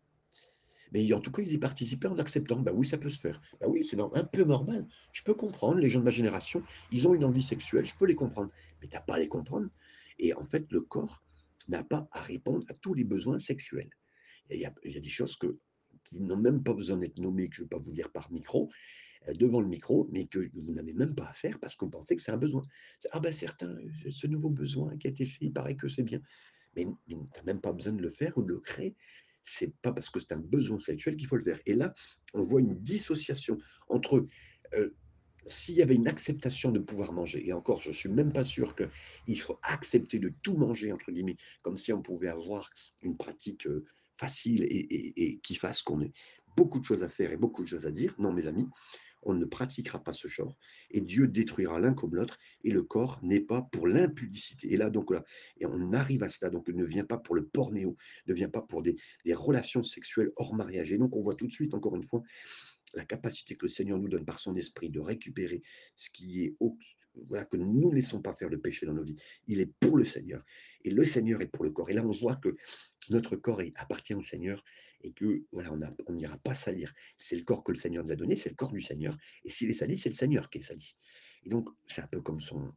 [0.94, 2.60] mais en tout cas, ils y participaient en acceptant.
[2.60, 3.42] Bah oui, ça peut se faire.
[3.60, 4.86] Bah oui, c'est un peu normal.
[5.12, 8.06] Je peux comprendre, les gens de ma génération, ils ont une envie sexuelle, je peux
[8.06, 8.52] les comprendre.
[8.80, 9.68] Mais tu n'as pas à les comprendre.
[10.20, 11.24] Et en fait, le corps
[11.66, 13.90] n'a pas à répondre à tous les besoins sexuels.
[14.50, 15.58] Il y, y a des choses que,
[16.04, 18.30] qui n'ont même pas besoin d'être nommées, que je ne vais pas vous dire par
[18.30, 18.70] micro,
[19.28, 22.14] euh, devant le micro, mais que vous n'avez même pas à faire parce vous pensez
[22.14, 22.62] que c'est un besoin.
[23.10, 23.76] Ah ben certains,
[24.08, 26.20] ce nouveau besoin qui a été fait, il paraît que c'est bien.
[26.76, 28.94] Mais, mais tu n'as même pas besoin de le faire ou de le créer
[29.44, 31.60] c'est pas parce que c'est un besoin sexuel qu'il faut le faire.
[31.66, 31.94] Et là,
[32.32, 34.26] on voit une dissociation entre
[34.74, 34.90] euh,
[35.46, 38.44] s'il y avait une acceptation de pouvoir manger, et encore, je ne suis même pas
[38.44, 42.70] sûr qu'il faut accepter de tout manger, entre guillemets, comme si on pouvait avoir
[43.02, 46.12] une pratique euh, facile et qui fasse qu'on ait
[46.56, 48.14] beaucoup de choses à faire et beaucoup de choses à dire.
[48.18, 48.68] Non, mes amis,
[49.24, 50.56] on ne pratiquera pas ce genre,
[50.90, 54.72] et Dieu détruira l'un comme l'autre, et le corps n'est pas pour l'impudicité.
[54.72, 55.12] Et là, donc
[55.58, 58.62] et on arrive à cela, donc ne vient pas pour le pornéo, ne vient pas
[58.62, 60.92] pour des, relations sexuelles hors mariage.
[60.92, 62.22] Et donc on voit tout de suite, encore une fois,
[62.94, 65.62] la capacité que le Seigneur nous donne par son esprit de récupérer
[65.96, 66.56] ce qui est,
[67.26, 69.16] voilà, que nous ne laissons pas faire le péché dans nos vies.
[69.48, 70.44] Il est pour le Seigneur.
[70.84, 71.90] Et le Seigneur est pour le corps.
[71.90, 72.54] Et là, on voit que
[73.10, 74.64] notre corps appartient au Seigneur
[75.02, 75.72] et que voilà,
[76.06, 76.92] on n'ira pas salir.
[77.16, 79.16] C'est le corps que le Seigneur nous a donné, c'est le corps du Seigneur.
[79.44, 80.96] Et s'il est sali, c'est le Seigneur qui est sali.
[81.44, 82.72] Et donc, c'est un peu comme son,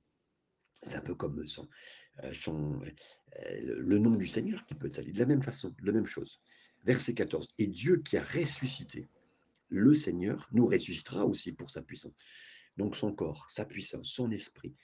[0.72, 1.68] c'est un peu comme son,
[2.24, 5.13] euh, son, euh, le nom du Seigneur qui peut être sali.
[5.13, 6.42] De la même façon, la même chose.
[6.84, 7.48] Verset 14.
[7.58, 9.08] Et Dieu qui a ressuscité
[9.70, 12.13] le Seigneur nous ressuscitera aussi pour sa puissance.
[12.78, 14.76] Donc son corps, sa puissance, son esprit,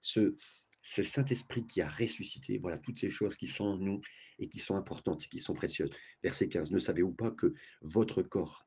[0.00, 0.36] ce,
[0.82, 4.00] ce Saint-Esprit qui a ressuscité, voilà toutes ces choses qui sont en nous
[4.38, 5.90] et qui sont importantes, qui sont précieuses.
[6.22, 8.66] Verset 15, ne savez-vous pas que votre corps,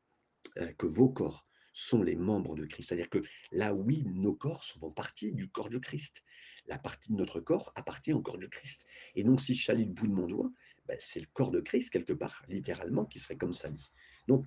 [0.58, 2.90] euh, que vos corps sont les membres de Christ?
[2.90, 6.24] C'est-à-dire que là, oui, nos corps font partie du corps de Christ.
[6.68, 8.86] La partie de notre corps appartient au corps de Christ.
[9.16, 10.52] Et donc, si je chalis le bout de mon doigt,
[10.88, 13.92] ben, c'est le corps de Christ, quelque part, littéralement, qui serait comme sali.
[14.28, 14.46] Donc,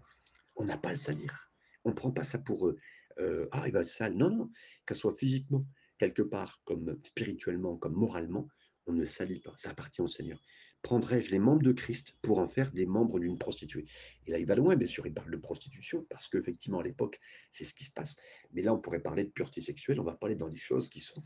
[0.56, 1.52] on n'a pas à le salir.
[1.84, 2.72] On ne prend pas ça pour
[3.20, 4.14] euh, ah, il va sale.
[4.14, 4.50] Non, non,
[4.86, 5.64] qu'elle soit physiquement,
[5.98, 8.48] quelque part, comme spirituellement, comme moralement,
[8.86, 9.52] on ne salit pas.
[9.56, 10.40] Ça appartient au Seigneur.
[10.82, 13.84] Prendrais-je les membres de Christ pour en faire des membres d'une prostituée?
[14.26, 17.18] Et là, il va loin, bien sûr, il parle de prostitution, parce qu'effectivement, à l'époque,
[17.50, 18.16] c'est ce qui se passe.
[18.52, 21.00] Mais là, on pourrait parler de pureté sexuelle, on va parler dans des choses qui,
[21.00, 21.20] sont,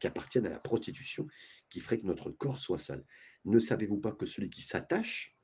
[0.00, 1.26] qui appartiennent à la prostitution,
[1.68, 3.04] qui ferait que notre corps soit sale.
[3.44, 5.34] Ne savez-vous pas que celui qui s'attache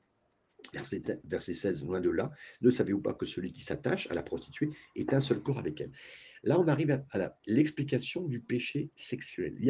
[0.73, 4.69] Verset, 16, loin de là, ne savez-vous pas que celui qui s'attache à la prostituée
[4.95, 5.91] est un seul corps avec elle?
[6.43, 9.55] Là, on arrive à, l'explication du péché sexuel.
[9.59, 9.65] Il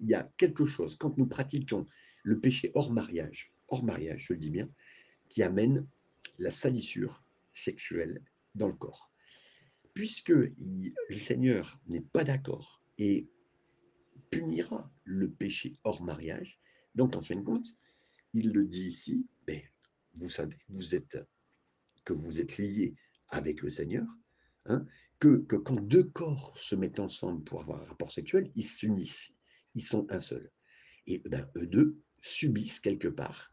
[0.00, 1.86] y, a, quelque chose, quand nous pratiquons
[2.22, 4.70] le péché hors mariage, hors mariage, je le dis bien,
[5.28, 5.86] qui amène
[6.38, 8.22] la salissure sexuelle
[8.54, 9.12] dans le corps.
[9.94, 13.28] Puisque le Seigneur n'est pas d'accord et
[14.30, 16.60] punira le péché hors mariage,
[16.94, 17.66] donc en fin de compte,
[18.34, 19.26] il le dit ici,
[20.14, 21.18] vous savez vous êtes,
[22.04, 22.94] que vous êtes liés
[23.30, 24.06] avec le Seigneur,
[24.68, 24.86] hein,
[25.18, 29.34] que, quand deux corps se mettent ensemble pour avoir un rapport sexuel, ils s'unissent,
[29.74, 30.50] ils sont un seul.
[31.06, 33.52] Et ben, eux deux subissent quelque part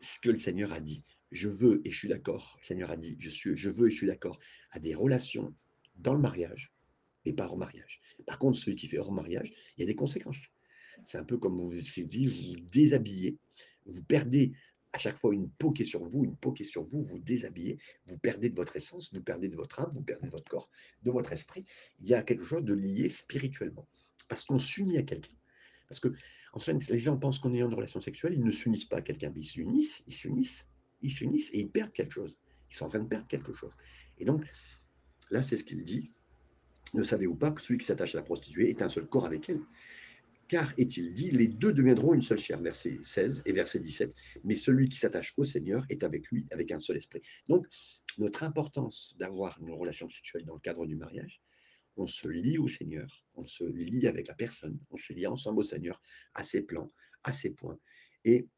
[0.00, 1.04] ce que le Seigneur a dit.
[1.32, 2.56] Je veux et je suis d'accord.
[2.60, 4.38] Le Seigneur a dit, je, suis, je veux et je suis d'accord
[4.70, 5.54] à des relations
[5.96, 6.72] dans le mariage,
[7.24, 8.00] et pas hors mariage.
[8.26, 10.38] Par contre, celui qui fait hors mariage, il y a des conséquences.
[11.04, 13.38] C'est un peu comme vous vous vous déshabillez,
[13.86, 14.52] vous perdez
[14.96, 17.78] à chaque fois une peau est sur vous, une peau est sur vous, vous déshabillez,
[18.06, 20.70] vous perdez de votre essence, vous perdez de votre âme, vous perdez de votre corps,
[21.02, 21.66] de votre esprit.
[22.00, 23.86] Il y a quelque chose de lié spirituellement.
[24.26, 25.34] Parce qu'on s'unit à quelqu'un.
[25.86, 26.08] Parce que,
[26.54, 29.02] en fait, les gens pensent qu'en ayant une relation sexuelle, ils ne s'unissent pas à
[29.02, 30.66] quelqu'un, mais ils s'unissent, ils s'unissent,
[31.02, 32.38] ils s'unissent et ils perdent quelque chose.
[32.70, 33.76] Ils sont en train de perdre quelque chose.
[34.16, 34.46] Et donc,
[35.30, 36.10] là, c'est ce qu'il dit.
[36.94, 39.50] Ne savez-vous pas que celui qui s'attache à la prostituée est un seul corps avec
[39.50, 39.60] elle?
[40.48, 44.54] Car, est-il dit, les deux deviendront une seule chair, verset 16 et verset 17, mais
[44.54, 47.22] celui qui s'attache au Seigneur est avec lui, avec un seul esprit.
[47.48, 47.66] Donc,
[48.18, 51.42] notre importance d'avoir une relation sexuelle dans le cadre du mariage,
[51.96, 55.60] on se lie au Seigneur, on se lie avec la personne, on se lie ensemble
[55.60, 56.00] au Seigneur,
[56.34, 56.92] à ses plans,
[57.24, 57.78] à ses points.
[58.24, 58.48] Et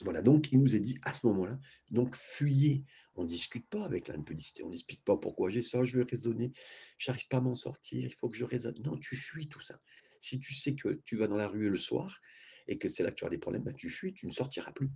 [0.00, 1.58] voilà, donc il nous est dit à ce moment-là,
[1.90, 2.84] donc fuyez.
[3.14, 6.50] On ne discute pas avec l'impudicité, on n'explique pas pourquoi j'ai ça, je veux raisonner,
[6.96, 8.80] j'arrive pas à m'en sortir, il faut que je raisonne.
[8.82, 9.78] Non, tu fuis tout ça.
[10.22, 12.20] Si tu sais que tu vas dans la rue le soir
[12.68, 14.70] et que c'est là que tu as des problèmes, bah, tu fuis, tu ne sortiras
[14.70, 14.88] plus.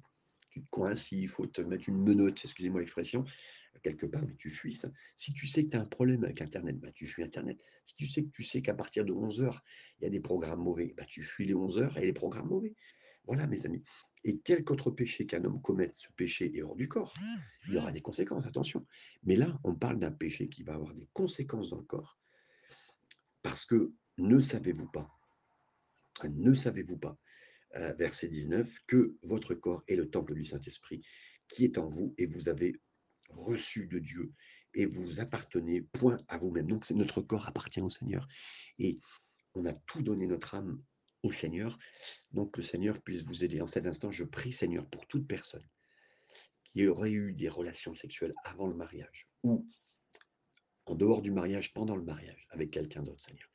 [0.50, 3.24] Tu te coinces, il faut te mettre une menotte, excusez-moi l'expression,
[3.82, 4.88] quelque part, mais tu fuis ça.
[5.16, 7.62] Si tu sais que tu as un problème avec Internet, bah, tu fuis Internet.
[7.84, 9.60] Si tu sais que tu sais qu'à partir de 11h,
[9.98, 12.76] il y a des programmes mauvais, bah, tu fuis les 11h et les programmes mauvais.
[13.24, 13.82] Voilà, mes amis.
[14.22, 17.12] Et quel autre péché qu'un homme commette, ce péché est hors du corps.
[17.66, 18.86] Il y aura des conséquences, attention.
[19.24, 22.16] Mais là, on parle d'un péché qui va avoir des conséquences dans le corps.
[23.42, 25.15] Parce que ne savez-vous pas
[26.24, 27.18] ne savez-vous pas,
[27.76, 31.02] euh, verset 19, que votre corps est le temple du Saint-Esprit
[31.48, 32.80] qui est en vous et vous avez
[33.28, 34.32] reçu de Dieu
[34.74, 36.66] et vous appartenez point à vous-même.
[36.66, 38.26] Donc notre corps appartient au Seigneur
[38.78, 38.98] et
[39.54, 40.82] on a tout donné notre âme
[41.22, 41.78] au Seigneur.
[42.32, 43.60] Donc le Seigneur puisse vous aider.
[43.60, 45.66] En cet instant, je prie Seigneur pour toute personne
[46.64, 49.66] qui aurait eu des relations sexuelles avant le mariage ou
[50.86, 53.48] en dehors du mariage, pendant le mariage, avec quelqu'un d'autre, Seigneur.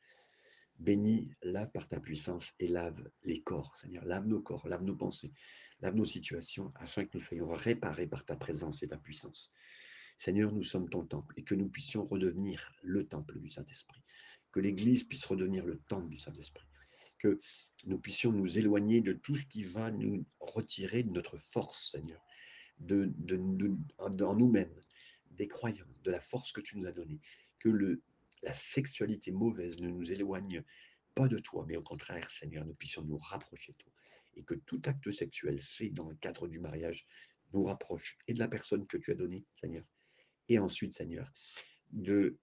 [0.82, 4.04] Bénis, lave par ta puissance et lave les corps, Seigneur.
[4.04, 5.32] Lave nos corps, lave nos pensées,
[5.80, 9.54] lave nos situations, afin que nous soyons réparés par ta présence et ta puissance.
[10.16, 14.02] Seigneur, nous sommes ton temple et que nous puissions redevenir le temple du Saint-Esprit.
[14.50, 16.66] Que l'Église puisse redevenir le temple du Saint-Esprit.
[17.18, 17.38] Que
[17.84, 22.20] nous puissions nous éloigner de tout ce qui va nous retirer de notre force, Seigneur,
[22.80, 23.12] de,
[23.98, 24.80] en nous-mêmes,
[25.30, 27.20] des croyants, de la force que tu nous as donnée.
[27.60, 28.02] Que le,
[28.42, 30.62] la sexualité mauvaise ne nous éloigne
[31.14, 33.92] pas de toi, mais au contraire, Seigneur, nous puissions nous rapprocher de toi.
[34.34, 37.06] Et que tout acte sexuel fait dans le cadre du mariage
[37.52, 39.84] nous rapproche et de la personne que tu as donnée, Seigneur.
[40.48, 41.30] Et ensuite, Seigneur,
[41.90, 42.38] de,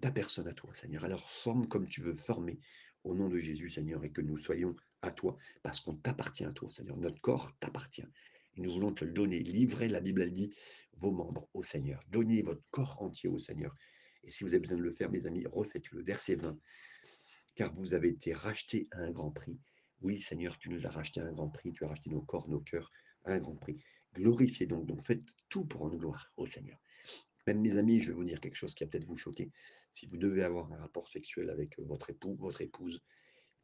[0.00, 1.04] ta personne à toi, Seigneur.
[1.04, 2.58] Alors forme comme tu veux former
[3.04, 6.52] au nom de Jésus, Seigneur, et que nous soyons à toi, parce qu'on t'appartient à
[6.52, 6.96] toi, Seigneur.
[6.96, 8.06] Notre corps t'appartient.
[8.56, 9.40] Nous voulons te le donner.
[9.40, 10.54] Livrez, la Bible, elle dit,
[10.94, 12.02] vos membres au Seigneur.
[12.08, 13.74] Donnez votre corps entier au Seigneur.
[14.26, 16.02] Et si vous avez besoin de le faire, mes amis, refaites-le.
[16.02, 16.58] Verset 20.
[17.54, 19.58] Car vous avez été rachetés à un grand prix.
[20.02, 21.72] Oui, Seigneur, tu nous as rachetés à un grand prix.
[21.72, 22.90] Tu as racheté nos corps, nos cœurs
[23.24, 23.82] à un grand prix.
[24.14, 24.86] Glorifiez donc.
[24.86, 26.78] Donc faites tout pour rendre gloire au Seigneur.
[27.46, 29.52] Même mes amis, je vais vous dire quelque chose qui va peut-être vous choquer.
[29.90, 33.02] Si vous devez avoir un rapport sexuel avec votre époux, votre épouse,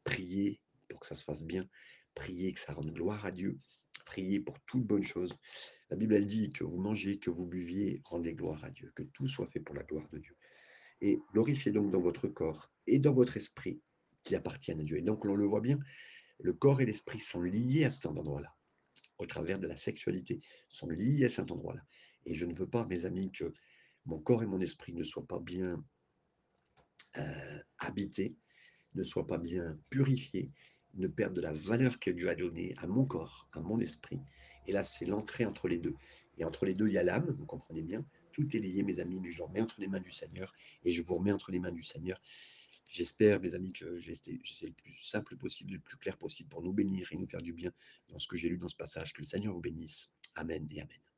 [0.05, 1.67] priez pour que ça se fasse bien.
[2.15, 3.59] Priez que ça rende gloire à Dieu.
[4.05, 5.35] Priez pour toute bonne chose.
[5.89, 9.03] La Bible, elle dit que vous mangez, que vous buviez, rendez gloire à Dieu, que
[9.03, 10.35] tout soit fait pour la gloire de Dieu.
[11.03, 13.81] Et glorifiez donc dans votre corps et dans votre esprit
[14.23, 14.97] qui appartiennent à Dieu.
[14.97, 15.77] Et donc, on le voit bien,
[16.39, 18.55] le corps et l'esprit sont liés à cet endroit-là,
[19.17, 20.39] au travers de la sexualité,
[20.69, 21.81] sont liés à cet endroit-là.
[22.25, 23.53] Et je ne veux pas, mes amis, que
[24.05, 25.83] mon corps et mon esprit ne soient pas bien
[27.17, 28.37] euh, habités,
[28.95, 30.51] ne soient pas bien purifiés,
[30.93, 34.21] ne perdent de la valeur que Dieu a donnée à mon corps, à mon esprit.
[34.67, 35.95] Et là, c'est l'entrée entre les deux.
[36.37, 38.05] Et entre les deux, il y a l'âme, vous comprenez bien.
[38.33, 40.53] Tout est lié, mes amis, mais je le remets entre les mains du Seigneur
[40.83, 42.19] et je vous remets entre les mains du Seigneur.
[42.89, 46.61] J'espère, mes amis, que j'ai été le plus simple possible, le plus clair possible pour
[46.61, 47.71] nous bénir et nous faire du bien
[48.09, 49.13] dans ce que j'ai lu dans ce passage.
[49.13, 50.11] Que le Seigneur vous bénisse.
[50.35, 51.12] Amen et Amen.